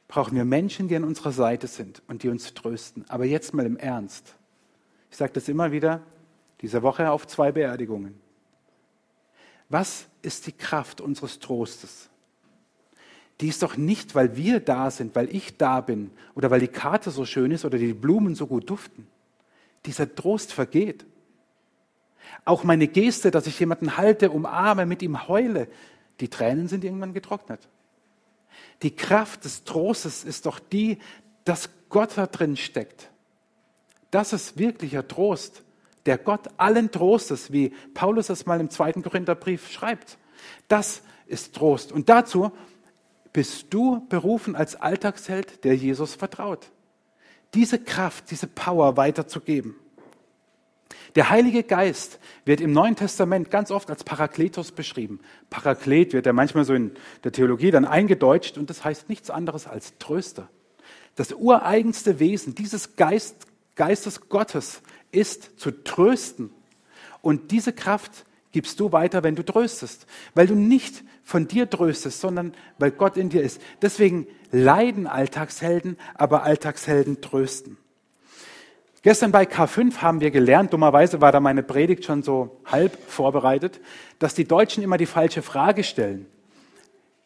brauchen 0.08 0.36
wir 0.36 0.46
Menschen, 0.46 0.88
die 0.88 0.96
an 0.96 1.04
unserer 1.04 1.32
Seite 1.32 1.68
sind 1.68 2.04
und 2.08 2.22
die 2.24 2.30
uns 2.30 2.54
trösten. 2.54 3.06
Aber 3.10 3.26
jetzt 3.26 3.54
mal 3.54 3.66
im 3.66 3.78
Ernst. 3.78 4.36
Ich 5.10 5.18
sage 5.18 5.34
das 5.34 5.50
immer 5.50 5.72
wieder, 5.72 6.02
diese 6.62 6.84
Woche 6.84 7.10
auf 7.10 7.26
zwei 7.28 7.52
Beerdigungen. 7.52 8.20
Was 9.70 10.06
ist 10.22 10.46
die 10.46 10.52
Kraft 10.52 11.02
unseres 11.02 11.40
Trostes? 11.40 12.10
Die 13.42 13.48
ist 13.48 13.64
doch 13.64 13.76
nicht, 13.76 14.14
weil 14.14 14.38
wir 14.38 14.60
da 14.60 14.92
sind, 14.92 15.16
weil 15.16 15.34
ich 15.36 15.58
da 15.58 15.82
bin 15.82 16.12
oder 16.36 16.52
weil 16.52 16.60
die 16.60 16.68
Karte 16.68 17.10
so 17.10 17.26
schön 17.26 17.52
ist 17.52 17.66
oder 17.66 17.78
die 17.78 17.94
Blumen 17.94 18.36
so 18.36 18.46
gut 18.46 18.70
duften. 18.70 19.08
Dieser 19.86 20.14
Trost 20.14 20.54
vergeht. 20.54 21.06
Auch 22.46 22.64
meine 22.64 22.88
Geste, 22.88 23.32
dass 23.32 23.48
ich 23.48 23.60
jemanden 23.60 23.98
halte, 23.98 24.32
umarme, 24.32 24.86
mit 24.86 25.02
ihm 25.02 25.28
heule, 25.28 25.68
die 26.20 26.30
Tränen 26.30 26.68
sind 26.68 26.84
irgendwann 26.84 27.14
getrocknet. 27.14 27.68
Die 28.82 28.96
Kraft 28.96 29.46
des 29.46 29.64
Trostes 29.64 30.24
ist 30.24 30.46
doch 30.46 30.60
die, 30.60 31.00
dass 31.46 31.70
Gott 31.90 32.12
da 32.16 32.28
drin 32.28 32.58
steckt. 32.58 33.10
Das 34.12 34.34
ist 34.34 34.58
wirklicher 34.58 35.08
Trost 35.08 35.64
der 36.06 36.18
Gott 36.18 36.50
allen 36.58 36.92
Trostes, 36.92 37.52
wie 37.52 37.70
Paulus 37.94 38.30
es 38.30 38.46
mal 38.46 38.60
im 38.60 38.70
zweiten 38.70 39.04
Korintherbrief 39.04 39.72
schreibt. 39.72 40.18
Das 40.68 41.02
ist 41.28 41.56
Trost. 41.56 41.92
Und 41.92 42.10
dazu 42.10 42.52
bist 43.32 43.74
du 43.74 44.06
berufen 44.10 44.56
als 44.56 44.76
Alltagsheld, 44.76 45.64
der 45.64 45.76
Jesus 45.76 46.16
vertraut. 46.16 46.70
Diese 47.54 47.80
Kraft, 47.80 48.32
diese 48.32 48.48
Power 48.48 48.98
weiterzugeben. 48.98 49.76
Der 51.16 51.30
Heilige 51.30 51.64
Geist 51.64 52.20
wird 52.46 52.60
im 52.60 52.72
Neuen 52.72 52.96
Testament 52.96 53.52
ganz 53.52 53.70
oft 53.70 53.90
als 53.90 54.04
Parakletos 54.04 54.72
beschrieben. 54.72 55.20
Paraklet 55.50 56.14
wird 56.14 56.26
ja 56.26 56.34
manchmal 56.34 56.66
so 56.66 56.74
in 56.74 56.92
der 57.24 57.32
Theologie 57.32 57.70
dann 57.70 57.86
eingedeutscht 57.86 58.58
und 58.58 58.70
das 58.70 58.84
heißt 58.84 59.10
nichts 59.10 59.30
anderes 59.30 59.68
als 59.68 59.98
Tröster. 60.00 60.50
Das 61.16 61.32
ureigenste 61.32 62.20
Wesen 62.20 62.56
dieses 62.56 62.96
Geist, 62.96 63.36
Geistes 63.76 64.30
Gottes 64.30 64.82
ist 65.12 65.60
zu 65.60 65.72
trösten. 65.84 66.50
Und 67.22 67.52
diese 67.52 67.74
Kraft 67.74 68.26
gibst 68.52 68.80
du 68.80 68.92
weiter, 68.92 69.24
wenn 69.24 69.36
du 69.36 69.44
tröstest, 69.44 70.08
weil 70.34 70.48
du 70.48 70.56
nicht 70.56 71.04
von 71.24 71.48
dir 71.48 71.70
tröstest, 71.70 72.20
sondern 72.20 72.54
weil 72.80 72.92
Gott 72.92 73.18
in 73.18 73.30
dir 73.30 73.42
ist. 73.42 73.62
Deswegen 73.82 74.28
leiden 74.52 75.08
Alltagshelden, 75.08 75.98
aber 76.16 76.44
Alltagshelden 76.44 77.22
trösten. 77.22 77.78
Gestern 79.04 79.32
bei 79.32 79.44
K5 79.44 79.98
haben 79.98 80.22
wir 80.22 80.32
gelernt, 80.32 80.74
dummerweise 80.74 81.22
war 81.22 81.32
da 81.32 81.40
meine 81.40 81.62
Predigt 81.62 82.06
schon 82.06 82.24
so 82.24 82.62
halb 82.66 82.98
vorbereitet, 83.08 83.80
dass 84.18 84.34
die 84.34 84.46
Deutschen 84.46 84.82
immer 84.82 84.98
die 84.98 85.06
falsche 85.06 85.42
Frage 85.42 85.84
stellen, 85.84 86.26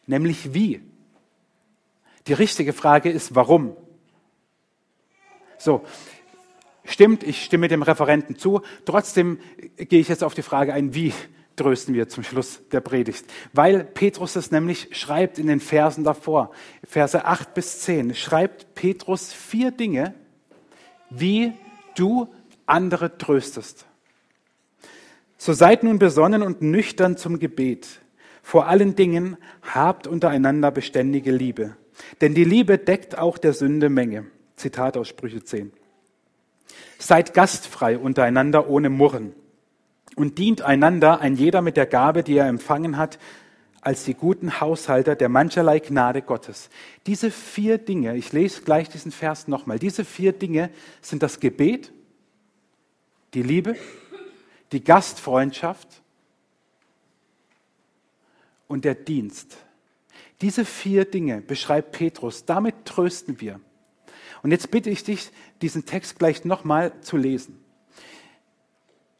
nämlich 0.05 0.53
wie. 0.53 0.81
Die 2.25 2.33
richtige 2.33 2.73
Frage 2.73 3.09
ist 3.09 3.35
warum. 3.35 3.77
So, 5.57 5.85
Stimmt, 6.89 7.23
ich 7.23 7.43
stimme 7.43 7.67
dem 7.67 7.81
Referenten 7.83 8.37
zu. 8.37 8.61
Trotzdem 8.85 9.39
gehe 9.75 9.99
ich 9.99 10.07
jetzt 10.07 10.23
auf 10.23 10.33
die 10.33 10.41
Frage 10.41 10.73
ein, 10.73 10.95
wie 10.95 11.13
trösten 11.57 11.93
wir 11.93 12.07
zum 12.07 12.23
Schluss 12.23 12.61
der 12.71 12.79
Predigt. 12.79 13.25
Weil 13.51 13.83
Petrus 13.83 14.37
es 14.37 14.51
nämlich 14.51 14.87
schreibt 14.97 15.37
in 15.37 15.47
den 15.47 15.59
Versen 15.59 16.05
davor, 16.05 16.51
Verse 16.85 17.25
8 17.25 17.53
bis 17.53 17.81
10, 17.81 18.15
schreibt 18.15 18.73
Petrus 18.73 19.33
vier 19.33 19.71
Dinge, 19.71 20.13
wie 21.09 21.53
du 21.97 22.27
andere 22.65 23.17
tröstest. 23.17 23.85
So 25.37 25.53
seid 25.53 25.83
nun 25.83 25.99
besonnen 25.99 26.41
und 26.41 26.61
nüchtern 26.61 27.17
zum 27.17 27.39
Gebet. 27.39 27.87
Vor 28.41 28.67
allen 28.67 28.95
Dingen 28.95 29.37
habt 29.61 30.07
untereinander 30.07 30.71
beständige 30.71 31.31
Liebe. 31.31 31.75
Denn 32.21 32.33
die 32.33 32.43
Liebe 32.43 32.77
deckt 32.77 33.17
auch 33.17 33.37
der 33.37 33.53
Sünde 33.53 33.89
Menge. 33.89 34.25
Zitat 34.55 34.97
aus 34.97 35.07
Sprüche 35.07 35.43
10. 35.43 35.71
Seid 36.97 37.33
gastfrei 37.33 37.97
untereinander 37.97 38.69
ohne 38.69 38.89
Murren 38.89 39.33
und 40.15 40.39
dient 40.39 40.63
einander, 40.63 41.21
ein 41.21 41.35
jeder 41.35 41.61
mit 41.61 41.77
der 41.77 41.85
Gabe, 41.85 42.23
die 42.23 42.37
er 42.37 42.47
empfangen 42.47 42.97
hat, 42.97 43.19
als 43.87 44.03
die 44.03 44.15
guten 44.15 44.59
Haushalter 44.59 45.15
der 45.15 45.29
mancherlei 45.29 45.79
Gnade 45.79 46.21
Gottes. 46.21 46.69
Diese 47.05 47.31
vier 47.31 47.77
Dinge, 47.77 48.17
ich 48.17 48.33
lese 48.33 48.63
gleich 48.63 48.89
diesen 48.89 49.13
Vers 49.13 49.47
nochmal, 49.47 49.79
diese 49.79 50.03
vier 50.03 50.33
Dinge 50.33 50.71
sind 51.01 51.23
das 51.23 51.39
Gebet, 51.39 51.93
die 53.33 53.43
Liebe, 53.43 53.77
die 54.73 54.83
Gastfreundschaft 54.83 55.87
und 58.67 58.83
der 58.83 58.93
Dienst. 58.93 59.55
Diese 60.41 60.65
vier 60.65 61.05
Dinge 61.05 61.39
beschreibt 61.39 61.93
Petrus. 61.93 62.43
Damit 62.43 62.83
trösten 62.83 63.39
wir. 63.39 63.61
Und 64.43 64.51
jetzt 64.51 64.69
bitte 64.69 64.89
ich 64.89 65.05
dich, 65.05 65.31
diesen 65.61 65.85
Text 65.85 66.19
gleich 66.19 66.43
nochmal 66.43 66.91
zu 66.99 67.15
lesen. 67.15 67.57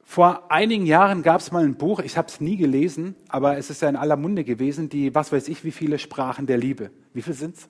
Vor 0.10 0.50
einigen 0.50 0.86
Jahren 0.86 1.22
gab 1.22 1.42
es 1.42 1.52
mal 1.52 1.66
ein 1.66 1.76
Buch, 1.76 2.00
ich 2.00 2.16
habe 2.16 2.30
es 2.30 2.40
nie 2.40 2.56
gelesen, 2.56 3.14
aber 3.28 3.58
es 3.58 3.70
ist 3.70 3.82
ja 3.82 3.90
in 3.90 3.98
aller 3.98 4.16
Munde 4.16 4.46
gewesen, 4.46 4.88
die, 4.88 5.14
was 5.14 5.34
weiß 5.34 5.50
ich, 5.50 5.66
wie 5.66 5.72
viele 5.72 6.00
Sprachen 6.00 6.48
der 6.48 6.58
Liebe. 6.58 6.92
Wie 7.14 7.22
viele 7.22 7.36
sind 7.36 7.58
es? 7.58 7.68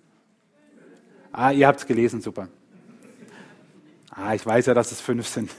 Ah, 1.31 1.49
ihr 1.51 1.65
habt 1.65 1.79
es 1.79 1.87
gelesen, 1.87 2.21
super. 2.21 2.47
Ah, 4.11 4.35
ich 4.35 4.45
weiß 4.45 4.67
ja, 4.67 4.75
dass 4.75 4.91
es 4.91 5.01
fünf 5.01 5.25
sind. 5.27 5.49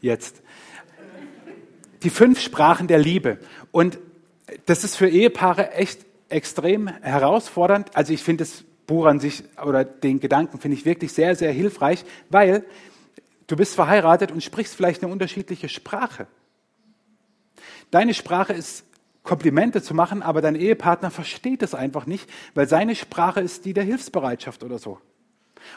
Jetzt. 0.00 0.42
Die 2.02 2.10
fünf 2.10 2.40
Sprachen 2.40 2.88
der 2.88 2.98
Liebe. 2.98 3.38
Und 3.72 3.98
das 4.64 4.84
ist 4.84 4.96
für 4.96 5.06
Ehepaare 5.06 5.72
echt 5.72 6.06
extrem 6.30 6.88
herausfordernd. 6.88 7.94
Also 7.94 8.14
ich 8.14 8.22
finde 8.22 8.44
es 8.44 8.64
Buch 8.86 9.04
an 9.04 9.20
sich 9.20 9.44
oder 9.62 9.84
den 9.84 10.18
Gedanken 10.18 10.58
finde 10.58 10.78
ich 10.78 10.86
wirklich 10.86 11.12
sehr, 11.12 11.36
sehr 11.36 11.52
hilfreich, 11.52 12.06
weil 12.30 12.64
du 13.46 13.56
bist 13.56 13.74
verheiratet 13.74 14.32
und 14.32 14.42
sprichst 14.42 14.74
vielleicht 14.74 15.02
eine 15.02 15.12
unterschiedliche 15.12 15.68
Sprache. 15.68 16.26
Deine 17.90 18.14
Sprache 18.14 18.52
ist 18.52 18.84
Komplimente 19.22 19.82
zu 19.82 19.94
machen, 19.94 20.22
aber 20.22 20.40
dein 20.40 20.56
Ehepartner 20.56 21.10
versteht 21.10 21.62
es 21.62 21.74
einfach 21.74 22.06
nicht, 22.06 22.28
weil 22.54 22.68
seine 22.68 22.96
Sprache 22.96 23.40
ist 23.40 23.64
die 23.64 23.72
der 23.72 23.84
Hilfsbereitschaft 23.84 24.64
oder 24.64 24.78
so. 24.78 24.98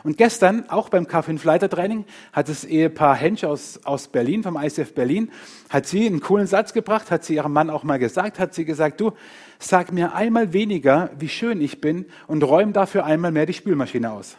Und 0.04 0.18
gestern, 0.18 0.68
auch 0.70 0.90
beim 0.90 1.06
K5-Leitertraining, 1.06 2.06
hat 2.34 2.50
das 2.50 2.64
Ehepaar 2.64 3.16
Hensch 3.16 3.44
aus, 3.44 3.80
aus 3.84 4.08
Berlin, 4.08 4.42
vom 4.42 4.58
ICF 4.58 4.94
Berlin, 4.94 5.32
hat 5.70 5.86
sie 5.86 6.08
einen 6.08 6.22
coolen 6.22 6.48
Satz 6.48 6.74
gebracht, 6.74 7.12
hat 7.12 7.24
sie 7.24 7.36
ihrem 7.36 7.54
Mann 7.54 7.70
auch 7.70 7.84
mal 7.84 8.00
gesagt, 8.00 8.40
hat 8.40 8.56
sie 8.56 8.66
gesagt, 8.66 9.00
du, 9.00 9.12
sag 9.60 9.92
mir 9.92 10.16
einmal 10.16 10.54
weniger, 10.54 11.12
wie 11.20 11.30
schön 11.30 11.62
ich 11.62 11.82
bin 11.82 12.06
und 12.26 12.44
räum 12.44 12.74
dafür 12.74 13.06
einmal 13.06 13.32
mehr 13.32 13.46
die 13.46 13.54
Spülmaschine 13.54 14.12
aus. 14.12 14.38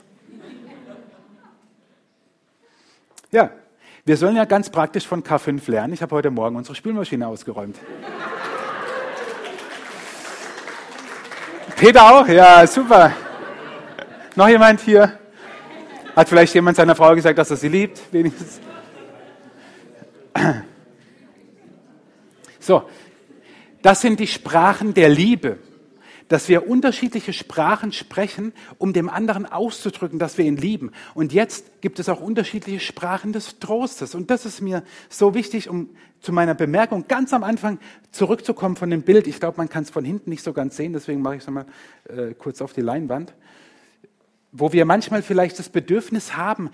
Ja, 3.36 3.50
wir 4.06 4.16
sollen 4.16 4.34
ja 4.34 4.46
ganz 4.46 4.70
praktisch 4.70 5.06
von 5.06 5.22
K5 5.22 5.70
lernen. 5.70 5.92
Ich 5.92 6.00
habe 6.00 6.14
heute 6.16 6.30
Morgen 6.30 6.56
unsere 6.56 6.74
Spülmaschine 6.74 7.28
ausgeräumt. 7.28 7.76
Peter 11.76 12.14
auch? 12.14 12.26
Ja, 12.28 12.66
super. 12.66 13.12
Noch 14.36 14.48
jemand 14.48 14.80
hier? 14.80 15.18
Hat 16.16 16.30
vielleicht 16.30 16.54
jemand 16.54 16.78
seiner 16.78 16.96
Frau 16.96 17.14
gesagt, 17.14 17.36
dass 17.36 17.50
er 17.50 17.58
sie 17.58 17.68
liebt? 17.68 18.00
Wenigstens. 18.10 18.58
So, 22.58 22.88
das 23.82 24.00
sind 24.00 24.18
die 24.18 24.28
Sprachen 24.28 24.94
der 24.94 25.10
Liebe. 25.10 25.58
Dass 26.28 26.48
wir 26.48 26.68
unterschiedliche 26.68 27.32
Sprachen 27.32 27.92
sprechen, 27.92 28.52
um 28.78 28.92
dem 28.92 29.08
anderen 29.08 29.46
auszudrücken, 29.46 30.18
dass 30.18 30.38
wir 30.38 30.44
ihn 30.44 30.56
lieben. 30.56 30.90
Und 31.14 31.32
jetzt 31.32 31.80
gibt 31.80 31.98
es 31.98 32.08
auch 32.08 32.20
unterschiedliche 32.20 32.80
Sprachen 32.80 33.32
des 33.32 33.58
Trostes. 33.58 34.14
Und 34.14 34.30
das 34.30 34.44
ist 34.44 34.60
mir 34.60 34.82
so 35.08 35.34
wichtig, 35.34 35.68
um 35.68 35.90
zu 36.20 36.32
meiner 36.32 36.54
Bemerkung 36.54 37.06
ganz 37.08 37.32
am 37.32 37.44
Anfang 37.44 37.78
zurückzukommen 38.10 38.76
von 38.76 38.90
dem 38.90 39.02
Bild. 39.02 39.26
Ich 39.26 39.38
glaube, 39.38 39.58
man 39.58 39.68
kann 39.68 39.84
es 39.84 39.90
von 39.90 40.04
hinten 40.04 40.30
nicht 40.30 40.42
so 40.42 40.52
ganz 40.52 40.76
sehen, 40.76 40.92
deswegen 40.92 41.22
mache 41.22 41.36
ich 41.36 41.42
es 41.42 41.46
nochmal 41.46 41.66
äh, 42.08 42.34
kurz 42.34 42.60
auf 42.60 42.72
die 42.72 42.80
Leinwand 42.80 43.34
wo 44.58 44.72
wir 44.72 44.84
manchmal 44.84 45.22
vielleicht 45.22 45.58
das 45.58 45.68
Bedürfnis 45.68 46.36
haben, 46.36 46.70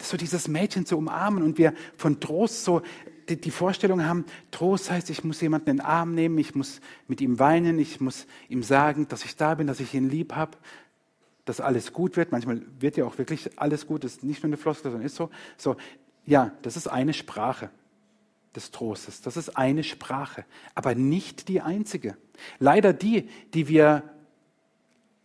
so 0.00 0.16
dieses 0.16 0.48
Mädchen 0.48 0.86
zu 0.86 0.96
umarmen 0.96 1.42
und 1.42 1.58
wir 1.58 1.74
von 1.96 2.20
Trost 2.20 2.64
so 2.64 2.82
die, 3.28 3.40
die 3.40 3.50
Vorstellung 3.50 4.04
haben, 4.04 4.24
Trost 4.50 4.90
heißt, 4.90 5.10
ich 5.10 5.24
muss 5.24 5.40
jemanden 5.40 5.70
in 5.70 5.76
den 5.78 5.84
Arm 5.84 6.14
nehmen, 6.14 6.38
ich 6.38 6.54
muss 6.54 6.80
mit 7.08 7.20
ihm 7.20 7.38
weinen, 7.38 7.78
ich 7.78 8.00
muss 8.00 8.26
ihm 8.48 8.62
sagen, 8.62 9.08
dass 9.08 9.24
ich 9.24 9.36
da 9.36 9.54
bin, 9.54 9.66
dass 9.66 9.80
ich 9.80 9.94
ihn 9.94 10.08
lieb 10.08 10.34
habe, 10.34 10.56
dass 11.44 11.60
alles 11.60 11.92
gut 11.92 12.16
wird. 12.16 12.32
Manchmal 12.32 12.62
wird 12.78 12.96
ja 12.96 13.04
auch 13.04 13.18
wirklich 13.18 13.58
alles 13.58 13.86
gut, 13.86 14.04
das 14.04 14.14
ist 14.14 14.24
nicht 14.24 14.42
nur 14.42 14.48
eine 14.48 14.56
Floskel, 14.56 14.90
sondern 14.90 15.06
ist 15.06 15.16
so. 15.16 15.30
So, 15.56 15.76
ja, 16.24 16.52
das 16.62 16.76
ist 16.76 16.88
eine 16.88 17.14
Sprache 17.14 17.70
des 18.54 18.70
Trostes. 18.70 19.20
Das 19.22 19.36
ist 19.36 19.56
eine 19.56 19.84
Sprache, 19.84 20.44
aber 20.74 20.94
nicht 20.94 21.48
die 21.48 21.60
einzige. 21.60 22.16
Leider 22.58 22.92
die, 22.92 23.28
die 23.54 23.68
wir 23.68 24.02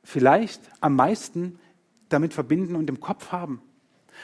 vielleicht 0.03 0.61
am 0.81 0.95
meisten 0.95 1.59
damit 2.09 2.33
verbinden 2.33 2.75
und 2.75 2.89
im 2.89 2.99
Kopf 2.99 3.31
haben. 3.31 3.61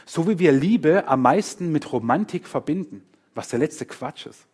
So 0.05 0.27
wie 0.27 0.39
wir 0.39 0.51
Liebe 0.51 1.07
am 1.07 1.21
meisten 1.21 1.71
mit 1.71 1.91
Romantik 1.91 2.47
verbinden, 2.47 3.03
was 3.37 3.49
der 3.49 3.59
letzte 3.59 3.85
Quatsch 3.85 4.25
ist. 4.25 4.45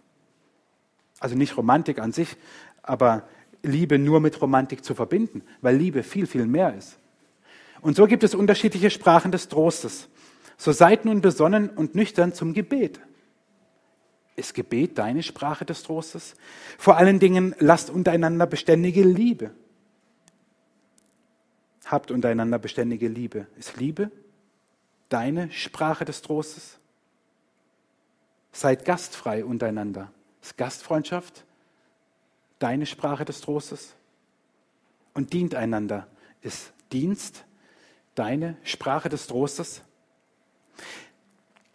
Also 1.20 1.36
nicht 1.36 1.58
Romantik 1.58 2.00
an 2.00 2.12
sich, 2.12 2.36
aber 2.82 3.28
Liebe 3.64 3.98
nur 3.98 4.20
mit 4.20 4.42
Romantik 4.42 4.84
zu 4.84 4.94
verbinden, 4.94 5.42
weil 5.62 5.76
Liebe 5.76 6.04
viel, 6.04 6.28
viel 6.28 6.46
mehr 6.46 6.76
ist. 6.76 6.98
Und 7.82 7.96
so 7.96 8.06
gibt 8.06 8.24
es 8.24 8.36
unterschiedliche 8.36 8.90
Sprachen 8.90 9.32
des 9.32 9.48
Trostes. 9.48 10.10
So 10.58 10.72
seid 10.72 11.06
nun 11.06 11.22
besonnen 11.22 11.70
und 11.70 11.96
nüchtern 11.96 12.34
zum 12.34 12.54
Gebet. 12.54 13.00
Ist 14.36 14.54
Gebet 14.54 14.98
deine 14.98 15.24
Sprache 15.24 15.66
des 15.66 15.84
Trostes? 15.84 16.36
Vor 16.78 16.98
allen 16.98 17.20
Dingen 17.20 17.56
lasst 17.60 17.90
untereinander 17.90 18.46
beständige 18.46 19.04
Liebe 19.04 19.52
habt 21.94 22.12
untereinander 22.12 22.60
beständige 22.60 23.08
Liebe. 23.08 23.48
Ist 23.58 23.78
Liebe 23.78 24.12
deine 25.10 25.52
Sprache 25.52 26.06
des 26.06 26.22
Trostes? 26.22 26.80
Seid 28.54 28.86
gastfrei 28.86 29.44
untereinander. 29.44 30.12
Ist 30.42 30.58
Gastfreundschaft 30.58 31.44
deine 32.60 32.86
Sprache 32.86 33.26
des 33.26 33.42
Trostes? 33.42 33.96
Und 35.14 35.34
dient 35.34 35.56
einander. 35.56 36.08
Ist 36.42 36.72
Dienst 36.92 37.46
deine 38.16 38.56
Sprache 38.64 39.10
des 39.10 39.28
Trostes? 39.28 39.82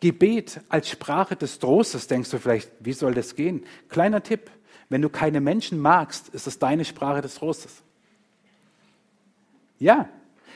Gebet 0.00 0.60
als 0.68 0.88
Sprache 0.88 1.34
des 1.34 1.58
Trostes, 1.58 2.06
denkst 2.06 2.30
du 2.30 2.38
vielleicht, 2.38 2.70
wie 2.80 2.92
soll 2.92 3.14
das 3.14 3.34
gehen? 3.34 3.64
Kleiner 3.88 4.22
Tipp, 4.22 4.50
wenn 4.88 5.02
du 5.02 5.08
keine 5.08 5.40
Menschen 5.40 5.80
magst, 5.80 6.28
ist 6.28 6.46
es 6.46 6.58
deine 6.58 6.84
Sprache 6.84 7.20
des 7.20 7.34
Trostes. 7.34 7.82
Ja, 9.80 10.08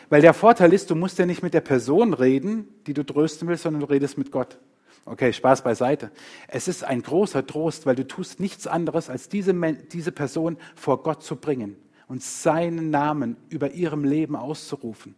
weil 0.09 0.23
der 0.23 0.35
Vorteil 0.35 0.73
ist, 0.73 0.91
du 0.91 0.95
musst 0.95 1.19
ja 1.19 1.27
nicht 1.27 1.43
mit 1.43 1.55
der 1.55 1.61
Person 1.61 2.15
reden, 2.15 2.69
die 2.87 2.95
du 2.95 3.03
trösten 3.03 3.49
willst, 3.49 3.65
sondern 3.65 3.81
du 3.81 3.87
redest 3.87 4.19
mit 4.19 4.31
Gott. 4.31 4.59
Okay, 5.05 5.33
Spaß 5.33 5.63
beiseite. 5.63 6.13
Es 6.47 6.69
ist 6.69 6.85
ein 6.85 7.03
großer 7.03 7.45
Trost, 7.47 7.87
weil 7.87 7.97
du 7.97 8.07
tust 8.07 8.39
nichts 8.39 8.67
anderes, 8.67 9.11
als 9.11 9.29
diese, 9.29 9.53
diese 9.93 10.13
Person 10.13 10.57
vor 10.77 11.03
Gott 11.03 11.25
zu 11.25 11.37
bringen 11.37 11.77
und 12.07 12.23
seinen 12.23 12.91
Namen 12.91 13.37
über 13.49 13.73
ihrem 13.73 14.05
Leben 14.05 14.37
auszurufen. 14.37 15.17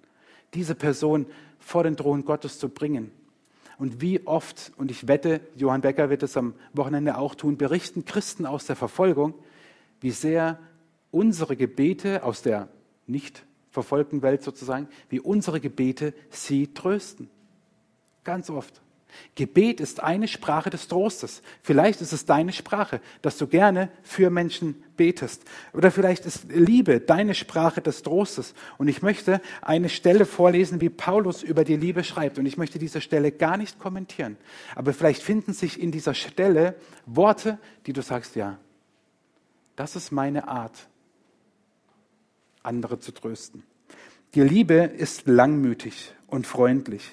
Diese 0.55 0.75
Person 0.75 1.27
vor 1.59 1.83
den 1.83 1.97
Thron 1.97 2.25
Gottes 2.25 2.59
zu 2.59 2.69
bringen. 2.71 3.11
Und 3.79 4.01
wie 4.01 4.27
oft, 4.27 4.73
und 4.77 4.91
ich 4.91 5.09
wette, 5.09 5.41
Johann 5.57 5.81
Becker 5.81 6.09
wird 6.09 6.23
es 6.23 6.37
am 6.37 6.55
Wochenende 6.73 7.19
auch 7.19 7.35
tun, 7.35 7.59
berichten 7.59 8.05
Christen 8.05 8.47
aus 8.47 8.67
der 8.67 8.77
Verfolgung, 8.77 9.35
wie 10.01 10.13
sehr 10.13 10.59
unsere 11.11 11.57
Gebete 11.57 12.23
aus 12.23 12.43
der 12.43 12.69
nicht 13.07 13.45
verfolgten 13.71 14.23
Welt 14.23 14.43
sozusagen, 14.43 14.89
wie 15.09 15.21
unsere 15.21 15.61
Gebete 15.61 16.15
sie 16.31 16.73
trösten. 16.73 17.29
Ganz 18.23 18.49
oft. 18.49 18.84
Gebet 19.35 19.81
ist 19.81 20.03
eine 20.03 20.29
Sprache 20.29 20.71
des 20.71 20.89
Trostes. 20.89 21.43
Vielleicht 21.63 22.01
ist 22.01 22.13
es 22.13 22.25
deine 22.25 22.53
Sprache, 22.53 23.01
dass 23.23 23.39
du 23.39 23.47
gerne 23.47 23.91
für 24.03 24.31
Menschen 24.31 24.83
betest. 24.97 25.43
Oder 25.73 25.91
vielleicht 25.91 26.25
ist 26.27 26.47
Liebe 26.51 27.01
deine 27.01 27.35
Sprache 27.35 27.81
des 27.81 28.03
Trostes. 28.03 28.55
Und 28.79 28.89
ich 28.89 29.03
möchte 29.03 29.41
eine 29.61 29.89
Stelle 29.89 30.27
vorlesen, 30.27 30.81
wie 30.81 30.89
Paulus 30.89 31.43
über 31.43 31.65
die 31.65 31.77
Liebe 31.77 32.05
schreibt. 32.05 32.39
Und 32.39 32.47
ich 32.47 32.57
möchte 32.57 32.79
diese 32.79 33.01
Stelle 33.01 33.33
gar 33.33 33.57
nicht 33.57 33.79
kommentieren. 33.79 34.37
Aber 34.75 34.93
vielleicht 34.93 35.23
finden 35.23 35.53
sich 35.53 35.81
in 35.81 35.91
dieser 35.91 36.15
Stelle 36.15 36.77
Worte, 37.07 37.59
die 37.87 37.93
du 37.93 38.03
sagst, 38.03 38.37
ja, 38.37 38.59
das 39.77 39.97
ist 39.97 40.13
meine 40.13 40.49
Art, 40.49 40.89
andere 42.63 43.01
zu 43.01 43.13
trösten. 43.13 43.65
Die 44.35 44.41
Liebe 44.41 44.75
ist 44.75 45.27
langmütig 45.27 46.15
und 46.27 46.47
freundlich. 46.47 47.13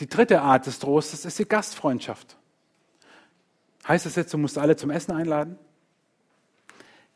Die 0.00 0.08
dritte 0.08 0.40
Art 0.40 0.66
des 0.66 0.78
Trostes 0.78 1.24
ist 1.24 1.38
die 1.38 1.48
Gastfreundschaft. 1.48 2.36
Heißt 3.86 4.06
das 4.06 4.16
jetzt, 4.16 4.32
du 4.32 4.38
musst 4.38 4.58
alle 4.58 4.76
zum 4.76 4.90
Essen 4.90 5.12
einladen? 5.12 5.58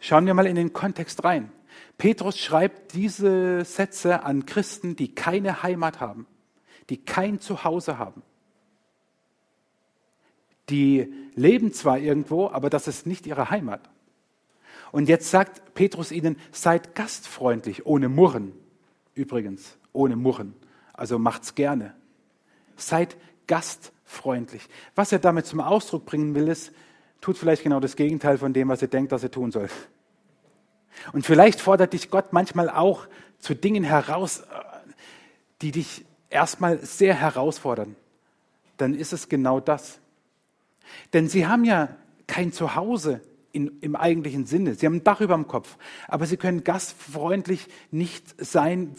Schauen 0.01 0.27
wir 0.27 0.35
mal 0.35 0.47
in 0.47 0.55
den 0.55 0.73
Kontext 0.73 1.25
rein. 1.25 1.51
Petrus 1.97 2.39
schreibt 2.39 2.95
diese 2.95 3.65
Sätze 3.65 4.23
an 4.23 4.47
Christen, 4.47 4.95
die 4.95 5.15
keine 5.15 5.63
Heimat 5.63 6.01
haben, 6.01 6.27
die 6.91 6.99
kein 6.99 7.41
Zuhause 7.41 7.99
haben. 7.99 8.23
Die 10.71 11.13
leben 11.35 11.73
zwar 11.73 11.99
irgendwo, 11.99 12.49
aber 12.49 12.71
das 12.71 12.87
ist 12.87 13.07
nicht 13.07 13.27
ihre 13.27 13.51
Heimat. 13.51 13.89
Und 14.93 15.09
jetzt 15.09 15.31
sagt 15.31 15.75
Petrus 15.75 16.13
ihnen, 16.13 16.37
seid 16.53 16.95
gastfreundlich, 16.95 17.87
ohne 17.87 18.09
Murren. 18.09 18.53
Übrigens, 19.15 19.77
ohne 19.93 20.17
Murren. 20.17 20.55
Also 20.93 21.19
macht's 21.19 21.55
gerne. 21.55 21.95
Seid 22.79 23.17
gastfreundlich. 23.47 24.69
Was 24.95 25.13
er 25.13 25.19
damit 25.19 25.47
zum 25.47 25.61
Ausdruck 25.61 26.07
bringen 26.07 26.35
will, 26.35 26.49
ist, 26.49 26.73
tut 27.21 27.37
vielleicht 27.37 27.65
genau 27.65 27.81
das 27.81 27.97
Gegenteil 27.97 28.39
von 28.39 28.53
dem, 28.53 28.69
was 28.69 28.81
er 28.81 28.89
denkt, 28.89 29.13
dass 29.13 29.23
er 29.23 29.31
tun 29.31 29.51
soll. 29.51 29.69
Und 31.13 31.27
vielleicht 31.27 31.61
fordert 31.61 31.93
dich 31.93 32.11
Gott 32.11 32.33
manchmal 32.33 32.71
auch 32.71 33.07
zu 33.39 33.55
Dingen 33.55 33.85
heraus, 33.85 34.43
die 35.63 35.73
dich 35.73 36.05
erstmal 36.31 36.85
sehr 36.85 37.15
herausfordern. 37.15 37.97
Dann 38.77 38.95
ist 38.95 39.13
es 39.13 39.29
genau 39.29 39.61
das. 39.61 39.99
Denn 41.13 41.29
sie 41.29 41.47
haben 41.47 41.65
ja 41.65 41.97
kein 42.27 42.53
Zuhause 42.53 43.21
in, 43.53 43.79
im 43.81 43.97
eigentlichen 43.97 44.47
Sinne. 44.47 44.75
Sie 44.75 44.87
haben 44.87 44.97
ein 44.97 45.05
Dach 45.05 45.21
über 45.21 45.35
dem 45.35 45.49
Kopf, 45.49 45.77
aber 46.07 46.27
sie 46.27 46.37
können 46.37 46.65
gastfreundlich 46.65 47.67
nicht 47.91 48.35
sein, 48.45 48.95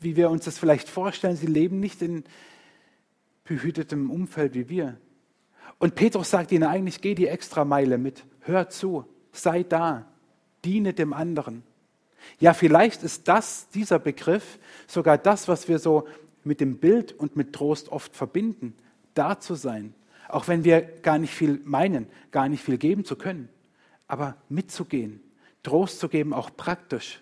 wie 0.00 0.16
wir 0.16 0.30
uns 0.30 0.44
das 0.44 0.58
vielleicht 0.58 0.88
vorstellen. 0.88 1.36
Sie 1.36 1.46
leben 1.46 1.80
nicht 1.80 2.02
in, 2.02 2.24
behütetem 3.48 4.10
Umfeld 4.10 4.54
wie 4.54 4.68
wir. 4.68 4.98
Und 5.78 5.94
Petrus 5.94 6.30
sagt 6.30 6.52
ihnen 6.52 6.64
eigentlich, 6.64 7.00
geh 7.00 7.14
die 7.14 7.28
Extrameile 7.28 7.98
mit, 7.98 8.24
hör 8.40 8.68
zu, 8.68 9.06
sei 9.32 9.62
da, 9.62 10.06
diene 10.64 10.92
dem 10.92 11.12
anderen. 11.12 11.62
Ja, 12.40 12.52
vielleicht 12.52 13.02
ist 13.02 13.26
das, 13.26 13.70
dieser 13.70 13.98
Begriff, 13.98 14.58
sogar 14.86 15.16
das, 15.16 15.48
was 15.48 15.66
wir 15.66 15.78
so 15.78 16.06
mit 16.44 16.60
dem 16.60 16.78
Bild 16.78 17.12
und 17.12 17.36
mit 17.36 17.54
Trost 17.54 17.88
oft 17.88 18.14
verbinden, 18.14 18.74
da 19.14 19.40
zu 19.40 19.54
sein. 19.54 19.94
Auch 20.28 20.46
wenn 20.46 20.64
wir 20.64 20.82
gar 20.82 21.18
nicht 21.18 21.32
viel 21.32 21.60
meinen, 21.64 22.06
gar 22.30 22.48
nicht 22.48 22.62
viel 22.62 22.76
geben 22.76 23.04
zu 23.04 23.16
können. 23.16 23.48
Aber 24.08 24.36
mitzugehen, 24.48 25.20
Trost 25.62 26.00
zu 26.00 26.08
geben, 26.08 26.34
auch 26.34 26.50
praktisch 26.54 27.20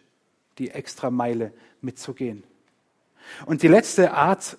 die 0.58 0.70
Extrameile 0.70 1.52
mitzugehen. 1.80 2.42
Und 3.44 3.62
die 3.62 3.68
letzte 3.68 4.12
Art 4.12 4.56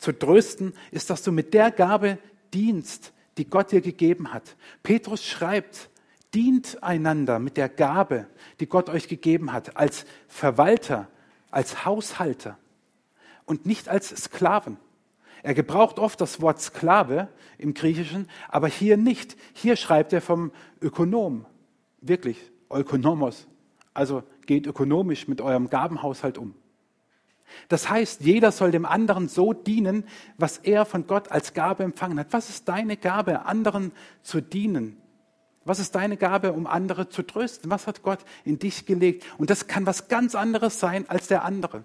zu 0.00 0.18
trösten, 0.18 0.74
ist, 0.90 1.10
dass 1.10 1.22
du 1.22 1.30
mit 1.30 1.54
der 1.54 1.70
Gabe 1.70 2.18
dienst, 2.52 3.12
die 3.36 3.48
Gott 3.48 3.70
dir 3.70 3.82
gegeben 3.82 4.32
hat. 4.32 4.56
Petrus 4.82 5.22
schreibt, 5.22 5.90
dient 6.34 6.82
einander 6.82 7.38
mit 7.38 7.56
der 7.56 7.68
Gabe, 7.68 8.26
die 8.58 8.66
Gott 8.66 8.88
euch 8.88 9.08
gegeben 9.08 9.52
hat, 9.52 9.76
als 9.76 10.06
Verwalter, 10.26 11.08
als 11.50 11.84
Haushalter 11.84 12.58
und 13.44 13.66
nicht 13.66 13.88
als 13.88 14.08
Sklaven. 14.08 14.78
Er 15.42 15.54
gebraucht 15.54 15.98
oft 15.98 16.20
das 16.20 16.40
Wort 16.40 16.60
Sklave 16.60 17.28
im 17.58 17.74
Griechischen, 17.74 18.28
aber 18.48 18.68
hier 18.68 18.96
nicht. 18.96 19.36
Hier 19.52 19.76
schreibt 19.76 20.12
er 20.12 20.20
vom 20.20 20.50
Ökonom, 20.80 21.46
wirklich, 22.00 22.38
Ökonomos. 22.70 23.46
Also 23.92 24.22
geht 24.46 24.66
ökonomisch 24.66 25.28
mit 25.28 25.40
eurem 25.40 25.68
Gabenhaushalt 25.68 26.38
um. 26.38 26.54
Das 27.68 27.88
heißt, 27.88 28.22
jeder 28.22 28.52
soll 28.52 28.70
dem 28.70 28.86
anderen 28.86 29.28
so 29.28 29.52
dienen, 29.52 30.04
was 30.38 30.58
er 30.58 30.84
von 30.84 31.06
Gott 31.06 31.30
als 31.30 31.54
Gabe 31.54 31.82
empfangen 31.82 32.18
hat. 32.18 32.32
Was 32.32 32.50
ist 32.50 32.68
deine 32.68 32.96
Gabe, 32.96 33.46
anderen 33.46 33.92
zu 34.22 34.40
dienen? 34.40 34.96
Was 35.64 35.78
ist 35.78 35.94
deine 35.94 36.16
Gabe, 36.16 36.52
um 36.52 36.66
andere 36.66 37.08
zu 37.08 37.22
trösten? 37.22 37.70
Was 37.70 37.86
hat 37.86 38.02
Gott 38.02 38.20
in 38.44 38.58
dich 38.58 38.86
gelegt? 38.86 39.24
Und 39.38 39.50
das 39.50 39.66
kann 39.66 39.86
was 39.86 40.08
ganz 40.08 40.34
anderes 40.34 40.80
sein 40.80 41.08
als 41.08 41.26
der 41.28 41.44
andere. 41.44 41.84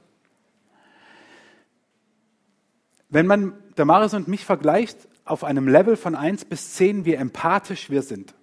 Wenn 3.10 3.28
man 3.28 3.54
der 3.78 3.86
Marius 3.86 4.14
und 4.14 4.28
mich 4.28 4.46
vergleicht 4.46 5.08
auf 5.26 5.44
einem 5.44 5.68
Level 5.68 5.98
von 5.98 6.16
1 6.16 6.46
bis 6.46 6.74
10, 6.76 7.06
wie 7.06 7.14
empathisch 7.14 7.90
wir 7.90 8.02
sind, 8.02 8.34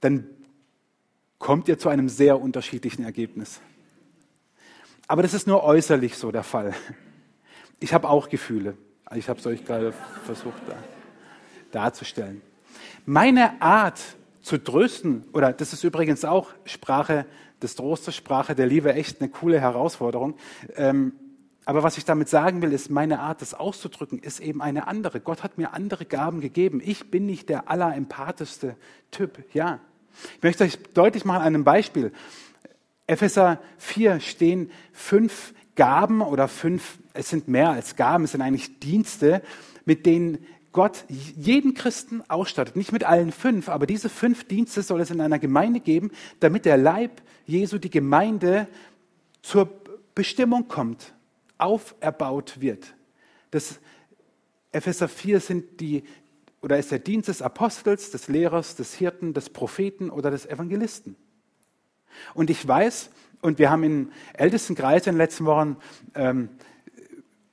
dann 0.00 0.28
kommt 1.38 1.68
ihr 1.68 1.78
zu 1.78 1.88
einem 1.88 2.08
sehr 2.08 2.40
unterschiedlichen 2.40 3.04
Ergebnis. 3.04 3.60
Aber 5.08 5.22
das 5.22 5.34
ist 5.34 5.46
nur 5.46 5.62
äußerlich 5.62 6.16
so 6.16 6.32
der 6.32 6.42
Fall. 6.42 6.74
Ich 7.78 7.94
habe 7.94 8.08
auch 8.08 8.28
Gefühle. 8.28 8.76
Ich 9.14 9.28
habe 9.28 9.38
es 9.38 9.46
euch 9.46 9.64
gerade 9.64 9.92
versucht 10.24 10.60
da, 10.66 10.74
darzustellen. 11.70 12.42
Meine 13.04 13.60
Art 13.62 14.00
zu 14.42 14.58
trösten, 14.58 15.24
oder 15.32 15.52
das 15.52 15.72
ist 15.72 15.84
übrigens 15.84 16.24
auch 16.24 16.50
Sprache 16.64 17.26
des 17.62 17.76
Trostes, 17.76 18.16
Sprache 18.16 18.54
der 18.54 18.66
Liebe, 18.66 18.94
echt 18.94 19.20
eine 19.20 19.30
coole 19.30 19.60
Herausforderung. 19.60 20.34
Ähm, 20.74 21.12
aber 21.64 21.82
was 21.82 21.98
ich 21.98 22.04
damit 22.04 22.28
sagen 22.28 22.62
will, 22.62 22.72
ist, 22.72 22.90
meine 22.90 23.20
Art, 23.20 23.42
das 23.42 23.54
auszudrücken, 23.54 24.18
ist 24.18 24.40
eben 24.40 24.62
eine 24.62 24.86
andere. 24.86 25.20
Gott 25.20 25.42
hat 25.42 25.58
mir 25.58 25.72
andere 25.72 26.04
Gaben 26.04 26.40
gegeben. 26.40 26.80
Ich 26.84 27.10
bin 27.10 27.26
nicht 27.26 27.48
der 27.48 27.70
allerempathischste 27.70 28.76
Typ, 29.10 29.44
ja. 29.52 29.80
Ich 30.36 30.42
möchte 30.42 30.64
euch 30.64 30.78
deutlich 30.94 31.24
machen 31.24 31.40
an 31.40 31.54
einem 31.54 31.64
Beispiel. 31.64 32.12
Epheser 33.06 33.60
4 33.78 34.20
stehen 34.20 34.70
fünf 34.92 35.54
Gaben 35.76 36.22
oder 36.22 36.48
fünf, 36.48 36.98
es 37.12 37.28
sind 37.28 37.48
mehr 37.48 37.70
als 37.70 37.96
Gaben, 37.96 38.24
es 38.24 38.32
sind 38.32 38.42
eigentlich 38.42 38.80
Dienste, 38.80 39.42
mit 39.84 40.06
denen 40.06 40.44
Gott 40.72 41.04
jeden 41.08 41.74
Christen 41.74 42.22
ausstattet. 42.28 42.76
Nicht 42.76 42.92
mit 42.92 43.04
allen 43.04 43.32
fünf, 43.32 43.68
aber 43.68 43.86
diese 43.86 44.08
fünf 44.08 44.44
Dienste 44.44 44.82
soll 44.82 45.00
es 45.00 45.10
in 45.10 45.20
einer 45.20 45.38
Gemeinde 45.38 45.80
geben, 45.80 46.10
damit 46.40 46.64
der 46.64 46.76
Leib 46.76 47.22
Jesu, 47.46 47.78
die 47.78 47.90
Gemeinde, 47.90 48.66
zur 49.42 49.70
Bestimmung 50.14 50.66
kommt, 50.66 51.14
auferbaut 51.58 52.60
wird. 52.60 52.94
Das 53.52 53.78
Epheser 54.72 55.08
4 55.08 55.40
sind 55.40 55.80
die, 55.80 56.02
oder 56.60 56.78
ist 56.78 56.90
der 56.90 56.98
Dienst 56.98 57.28
des 57.28 57.40
Apostels, 57.40 58.10
des 58.10 58.28
Lehrers, 58.28 58.76
des 58.76 58.94
Hirten, 58.94 59.32
des 59.32 59.50
Propheten 59.50 60.10
oder 60.10 60.30
des 60.30 60.46
Evangelisten. 60.46 61.16
Und 62.34 62.50
ich 62.50 62.66
weiß, 62.66 63.10
und 63.40 63.58
wir 63.58 63.70
haben 63.70 63.84
im 63.84 64.12
Ältestenkreis 64.34 65.06
in 65.06 65.14
den 65.14 65.18
letzten 65.18 65.44
Wochen 65.46 65.76
ähm, 66.14 66.48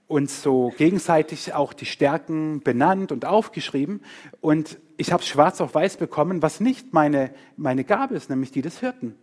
uns 0.07 0.43
so 0.43 0.73
gegenseitig 0.77 1.53
auch 1.53 1.73
die 1.73 1.85
Stärken 1.85 2.61
benannt 2.61 3.11
und 3.11 3.25
aufgeschrieben. 3.25 4.01
Und 4.41 4.79
ich 4.97 5.11
habe 5.11 5.23
schwarz 5.23 5.61
auf 5.61 5.73
weiß 5.75 5.97
bekommen, 5.97 6.41
was 6.41 6.59
nicht 6.59 6.93
meine, 6.93 7.33
meine 7.57 7.83
Gabe 7.83 8.15
ist, 8.15 8.29
nämlich 8.29 8.51
die 8.51 8.61
des 8.61 8.79
Hirten. 8.79 9.15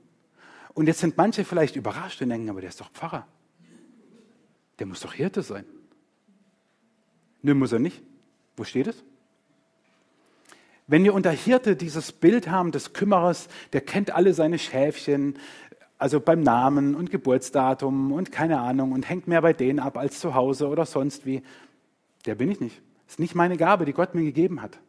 Und 0.74 0.86
jetzt 0.86 1.00
sind 1.00 1.16
manche 1.16 1.44
vielleicht 1.44 1.76
überrascht 1.76 2.20
und 2.22 2.30
denken, 2.30 2.50
aber 2.50 2.60
der 2.60 2.70
ist 2.70 2.80
doch 2.80 2.90
Pfarrer. 2.90 3.26
Der 4.78 4.86
muss 4.86 5.00
doch 5.00 5.12
Hirte 5.12 5.42
sein. 5.42 5.64
Nö, 7.42 7.54
muss 7.54 7.72
er 7.72 7.78
nicht. 7.78 8.02
Wo 8.56 8.64
steht 8.64 8.88
es? 8.88 9.04
Wenn 10.90 11.04
wir 11.04 11.14
unter 11.14 11.30
Hirte 11.30 11.76
dieses 11.76 12.10
Bild 12.10 12.50
haben 12.50 12.72
des 12.72 12.92
Kümmerers, 12.92 13.46
der 13.72 13.80
kennt 13.80 14.12
alle 14.12 14.34
seine 14.34 14.58
Schäfchen, 14.58 15.38
also 15.98 16.18
beim 16.18 16.40
Namen 16.42 16.96
und 16.96 17.12
Geburtsdatum 17.12 18.10
und 18.10 18.32
keine 18.32 18.58
Ahnung 18.58 18.90
und 18.90 19.08
hängt 19.08 19.28
mehr 19.28 19.40
bei 19.40 19.52
denen 19.52 19.78
ab 19.78 19.96
als 19.96 20.18
zu 20.18 20.34
Hause 20.34 20.66
oder 20.66 20.86
sonst 20.86 21.26
wie, 21.26 21.44
der 22.26 22.34
bin 22.34 22.50
ich 22.50 22.58
nicht. 22.58 22.82
Das 23.06 23.14
ist 23.14 23.18
nicht 23.20 23.36
meine 23.36 23.56
Gabe, 23.56 23.84
die 23.84 23.92
Gott 23.92 24.16
mir 24.16 24.24
gegeben 24.24 24.62
hat. 24.62 24.80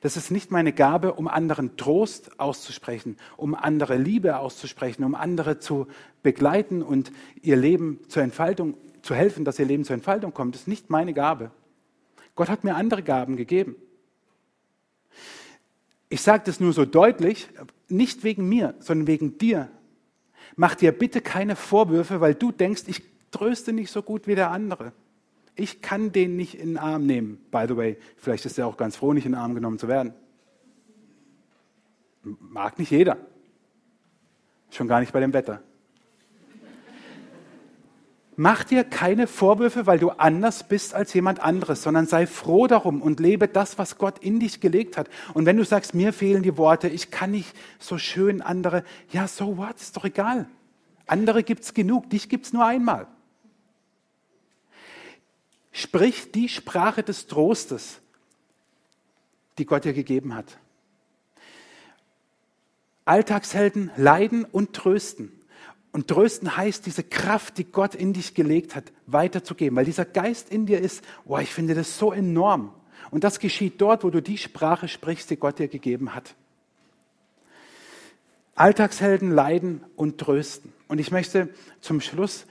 Das 0.00 0.16
ist 0.16 0.30
nicht 0.30 0.50
meine 0.50 0.72
Gabe, 0.72 1.12
um 1.12 1.28
anderen 1.28 1.76
Trost 1.76 2.40
auszusprechen, 2.40 3.18
um 3.36 3.54
andere 3.54 3.98
Liebe 3.98 4.38
auszusprechen, 4.38 5.04
um 5.04 5.14
andere 5.14 5.58
zu 5.58 5.86
begleiten 6.22 6.82
und 6.82 7.12
ihr 7.42 7.56
Leben 7.56 8.00
zur 8.08 8.22
Entfaltung 8.22 8.78
zu 9.02 9.14
helfen, 9.14 9.44
dass 9.44 9.58
ihr 9.58 9.66
Leben 9.66 9.84
zur 9.84 9.92
Entfaltung 9.92 10.32
kommt. 10.32 10.54
Das 10.54 10.62
ist 10.62 10.68
nicht 10.68 10.88
meine 10.88 11.12
Gabe. 11.12 11.50
Gott 12.36 12.48
hat 12.48 12.64
mir 12.64 12.74
andere 12.74 13.02
Gaben 13.02 13.36
gegeben. 13.36 13.76
Ich 16.10 16.22
sage 16.22 16.42
das 16.44 16.60
nur 16.60 16.72
so 16.72 16.84
deutlich, 16.84 17.48
nicht 17.88 18.24
wegen 18.24 18.48
mir, 18.48 18.74
sondern 18.80 19.06
wegen 19.06 19.38
dir. 19.38 19.70
Mach 20.56 20.74
dir 20.74 20.92
bitte 20.92 21.20
keine 21.20 21.54
Vorwürfe, 21.54 22.20
weil 22.20 22.34
du 22.34 22.50
denkst, 22.50 22.82
ich 22.88 23.02
tröste 23.30 23.72
nicht 23.72 23.90
so 23.90 24.02
gut 24.02 24.26
wie 24.26 24.34
der 24.34 24.50
andere. 24.50 24.92
Ich 25.54 25.80
kann 25.80 26.10
den 26.10 26.36
nicht 26.36 26.54
in 26.54 26.70
den 26.70 26.78
Arm 26.78 27.06
nehmen. 27.06 27.38
By 27.52 27.64
the 27.68 27.76
way, 27.76 27.96
vielleicht 28.16 28.44
ist 28.44 28.58
er 28.58 28.66
auch 28.66 28.76
ganz 28.76 28.96
froh, 28.96 29.12
nicht 29.12 29.24
in 29.24 29.32
den 29.32 29.40
Arm 29.40 29.54
genommen 29.54 29.78
zu 29.78 29.86
werden. 29.86 30.12
Mag 32.22 32.78
nicht 32.78 32.90
jeder. 32.90 33.16
Schon 34.70 34.88
gar 34.88 35.00
nicht 35.00 35.12
bei 35.12 35.20
dem 35.20 35.32
Wetter. 35.32 35.62
Mach 38.36 38.64
dir 38.64 38.84
keine 38.84 39.26
Vorwürfe, 39.26 39.86
weil 39.86 39.98
du 39.98 40.10
anders 40.10 40.66
bist 40.66 40.94
als 40.94 41.12
jemand 41.12 41.40
anderes, 41.40 41.82
sondern 41.82 42.06
sei 42.06 42.26
froh 42.26 42.66
darum 42.66 43.02
und 43.02 43.20
lebe 43.20 43.48
das, 43.48 43.76
was 43.76 43.98
Gott 43.98 44.18
in 44.20 44.40
dich 44.40 44.60
gelegt 44.60 44.96
hat. 44.96 45.10
Und 45.34 45.46
wenn 45.46 45.56
du 45.56 45.64
sagst, 45.64 45.94
mir 45.94 46.12
fehlen 46.12 46.42
die 46.42 46.56
Worte, 46.56 46.88
ich 46.88 47.10
kann 47.10 47.32
nicht 47.32 47.54
so 47.78 47.98
schön 47.98 48.40
andere, 48.40 48.84
ja, 49.10 49.28
so 49.28 49.58
what, 49.58 49.76
ist 49.80 49.96
doch 49.96 50.04
egal. 50.04 50.48
Andere 51.06 51.42
gibt's 51.42 51.74
genug, 51.74 52.08
dich 52.08 52.28
gibt's 52.28 52.52
nur 52.52 52.64
einmal. 52.64 53.08
Sprich 55.72 56.32
die 56.32 56.48
Sprache 56.48 57.02
des 57.02 57.26
Trostes, 57.26 58.00
die 59.58 59.66
Gott 59.66 59.84
dir 59.84 59.92
gegeben 59.92 60.34
hat. 60.34 60.56
Alltagshelden 63.04 63.90
leiden 63.96 64.44
und 64.44 64.72
trösten. 64.72 65.39
Und 65.92 66.06
trösten 66.06 66.56
heißt, 66.56 66.86
diese 66.86 67.02
Kraft, 67.02 67.58
die 67.58 67.64
Gott 67.64 67.94
in 67.94 68.12
dich 68.12 68.34
gelegt 68.34 68.76
hat, 68.76 68.92
weiterzugeben. 69.06 69.76
Weil 69.76 69.84
dieser 69.84 70.04
Geist 70.04 70.50
in 70.50 70.66
dir 70.66 70.80
ist, 70.80 71.02
oh, 71.24 71.38
ich 71.38 71.52
finde 71.52 71.74
das 71.74 71.98
so 71.98 72.12
enorm. 72.12 72.72
Und 73.10 73.24
das 73.24 73.40
geschieht 73.40 73.80
dort, 73.80 74.04
wo 74.04 74.10
du 74.10 74.22
die 74.22 74.38
Sprache 74.38 74.86
sprichst, 74.86 75.30
die 75.30 75.36
Gott 75.36 75.58
dir 75.58 75.66
gegeben 75.66 76.14
hat. 76.14 76.36
Alltagshelden 78.54 79.32
leiden 79.32 79.82
und 79.96 80.18
trösten. 80.18 80.72
Und 80.86 81.00
ich 81.00 81.10
möchte 81.10 81.48
zum 81.80 82.00
Schluss 82.00 82.46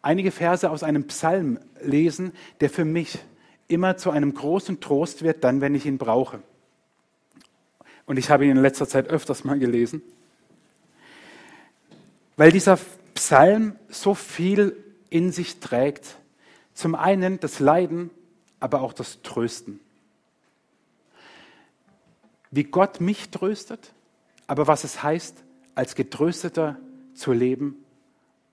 einige 0.00 0.30
Verse 0.30 0.70
aus 0.70 0.82
einem 0.82 1.06
Psalm 1.08 1.58
lesen, 1.82 2.32
der 2.60 2.70
für 2.70 2.84
mich 2.86 3.18
immer 3.68 3.96
zu 3.98 4.10
einem 4.10 4.32
großen 4.32 4.80
Trost 4.80 5.22
wird, 5.22 5.44
dann, 5.44 5.60
wenn 5.60 5.74
ich 5.74 5.84
ihn 5.84 5.98
brauche. 5.98 6.40
Und 8.06 8.18
ich 8.18 8.30
habe 8.30 8.44
ihn 8.44 8.52
in 8.52 8.62
letzter 8.62 8.88
Zeit 8.88 9.08
öfters 9.08 9.44
mal 9.44 9.58
gelesen 9.58 10.00
weil 12.36 12.52
dieser 12.52 12.78
Psalm 13.14 13.76
so 13.88 14.14
viel 14.14 14.76
in 15.10 15.32
sich 15.32 15.60
trägt. 15.60 16.16
Zum 16.74 16.94
einen 16.94 17.40
das 17.40 17.60
Leiden, 17.60 18.10
aber 18.60 18.82
auch 18.82 18.92
das 18.92 19.22
Trösten. 19.22 19.80
Wie 22.50 22.64
Gott 22.64 23.00
mich 23.00 23.30
tröstet, 23.30 23.92
aber 24.46 24.66
was 24.66 24.84
es 24.84 25.02
heißt, 25.02 25.42
als 25.74 25.94
Getrösteter 25.94 26.76
zu 27.14 27.32
leben 27.32 27.76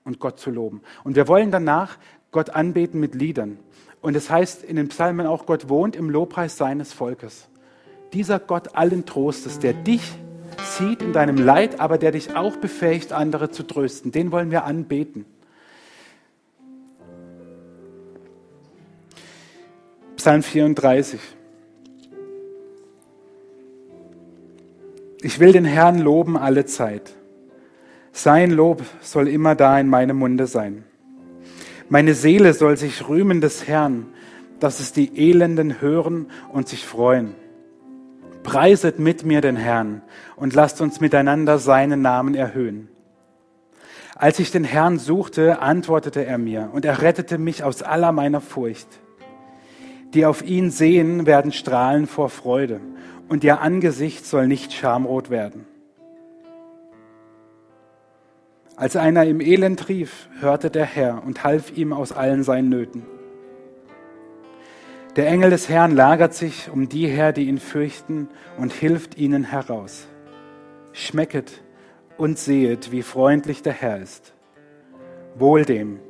und 0.04 0.18
Gott 0.18 0.40
zu 0.40 0.50
loben. 0.50 0.82
Und 1.04 1.16
wir 1.16 1.28
wollen 1.28 1.50
danach 1.50 1.98
Gott 2.30 2.50
anbeten 2.50 3.00
mit 3.00 3.14
Liedern. 3.14 3.58
Und 4.00 4.16
es 4.16 4.28
heißt 4.28 4.64
in 4.64 4.76
den 4.76 4.88
Psalmen 4.88 5.26
auch, 5.26 5.46
Gott 5.46 5.68
wohnt 5.68 5.96
im 5.96 6.10
Lobpreis 6.10 6.56
seines 6.56 6.92
Volkes. 6.92 7.48
Dieser 8.12 8.38
Gott 8.38 8.74
allen 8.74 9.06
Trostes, 9.06 9.58
der 9.58 9.72
dich 9.72 10.02
sieht 10.62 11.02
in 11.02 11.12
deinem 11.12 11.36
Leid, 11.36 11.80
aber 11.80 11.98
der 11.98 12.12
dich 12.12 12.34
auch 12.34 12.56
befähigt, 12.56 13.12
andere 13.12 13.50
zu 13.50 13.62
trösten. 13.62 14.12
Den 14.12 14.32
wollen 14.32 14.50
wir 14.50 14.64
anbeten. 14.64 15.24
Psalm 20.16 20.42
34. 20.42 21.20
Ich 25.22 25.40
will 25.40 25.52
den 25.52 25.64
Herrn 25.64 25.98
loben 25.98 26.36
alle 26.36 26.66
Zeit. 26.66 27.14
Sein 28.12 28.50
Lob 28.50 28.82
soll 29.00 29.28
immer 29.28 29.54
da 29.54 29.78
in 29.80 29.88
meinem 29.88 30.18
Munde 30.18 30.46
sein. 30.46 30.84
Meine 31.88 32.14
Seele 32.14 32.54
soll 32.54 32.76
sich 32.76 33.08
rühmen 33.08 33.40
des 33.40 33.66
Herrn, 33.66 34.06
dass 34.60 34.80
es 34.80 34.92
die 34.92 35.30
Elenden 35.30 35.80
hören 35.80 36.26
und 36.52 36.68
sich 36.68 36.86
freuen. 36.86 37.34
Preiset 38.44 39.00
mit 39.00 39.24
mir 39.24 39.40
den 39.40 39.56
Herrn 39.56 40.02
und 40.36 40.54
lasst 40.54 40.80
uns 40.80 41.00
miteinander 41.00 41.58
seinen 41.58 42.00
Namen 42.02 42.36
erhöhen. 42.36 42.88
Als 44.14 44.38
ich 44.38 44.52
den 44.52 44.62
Herrn 44.62 44.98
suchte, 45.00 45.60
antwortete 45.60 46.24
er 46.24 46.38
mir 46.38 46.70
und 46.72 46.84
er 46.84 47.02
rettete 47.02 47.38
mich 47.38 47.64
aus 47.64 47.82
aller 47.82 48.12
meiner 48.12 48.40
Furcht. 48.40 48.86
Die 50.14 50.24
auf 50.24 50.44
ihn 50.44 50.70
sehen, 50.70 51.26
werden 51.26 51.50
strahlen 51.50 52.06
vor 52.06 52.28
Freude 52.28 52.80
und 53.28 53.42
ihr 53.42 53.60
Angesicht 53.60 54.24
soll 54.24 54.46
nicht 54.46 54.72
schamrot 54.72 55.30
werden. 55.30 55.66
Als 58.76 58.94
einer 58.96 59.24
im 59.24 59.40
Elend 59.40 59.88
rief, 59.88 60.28
hörte 60.40 60.70
der 60.70 60.84
Herr 60.84 61.22
und 61.24 61.42
half 61.42 61.76
ihm 61.76 61.92
aus 61.92 62.12
allen 62.12 62.44
seinen 62.44 62.68
Nöten. 62.68 63.13
Der 65.16 65.28
Engel 65.28 65.50
des 65.50 65.68
Herrn 65.68 65.94
lagert 65.94 66.34
sich 66.34 66.68
um 66.70 66.88
die 66.88 67.06
her, 67.06 67.32
die 67.32 67.44
ihn 67.44 67.58
fürchten, 67.58 68.28
und 68.58 68.72
hilft 68.72 69.16
ihnen 69.16 69.44
heraus. 69.44 70.08
Schmecket 70.92 71.62
und 72.16 72.36
sehet, 72.36 72.90
wie 72.90 73.02
freundlich 73.02 73.62
der 73.62 73.74
Herr 73.74 74.00
ist. 74.00 74.34
Wohl 75.36 75.64
dem, 75.64 76.00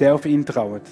der 0.00 0.14
auf 0.14 0.24
ihn 0.24 0.46
trauet. 0.46 0.82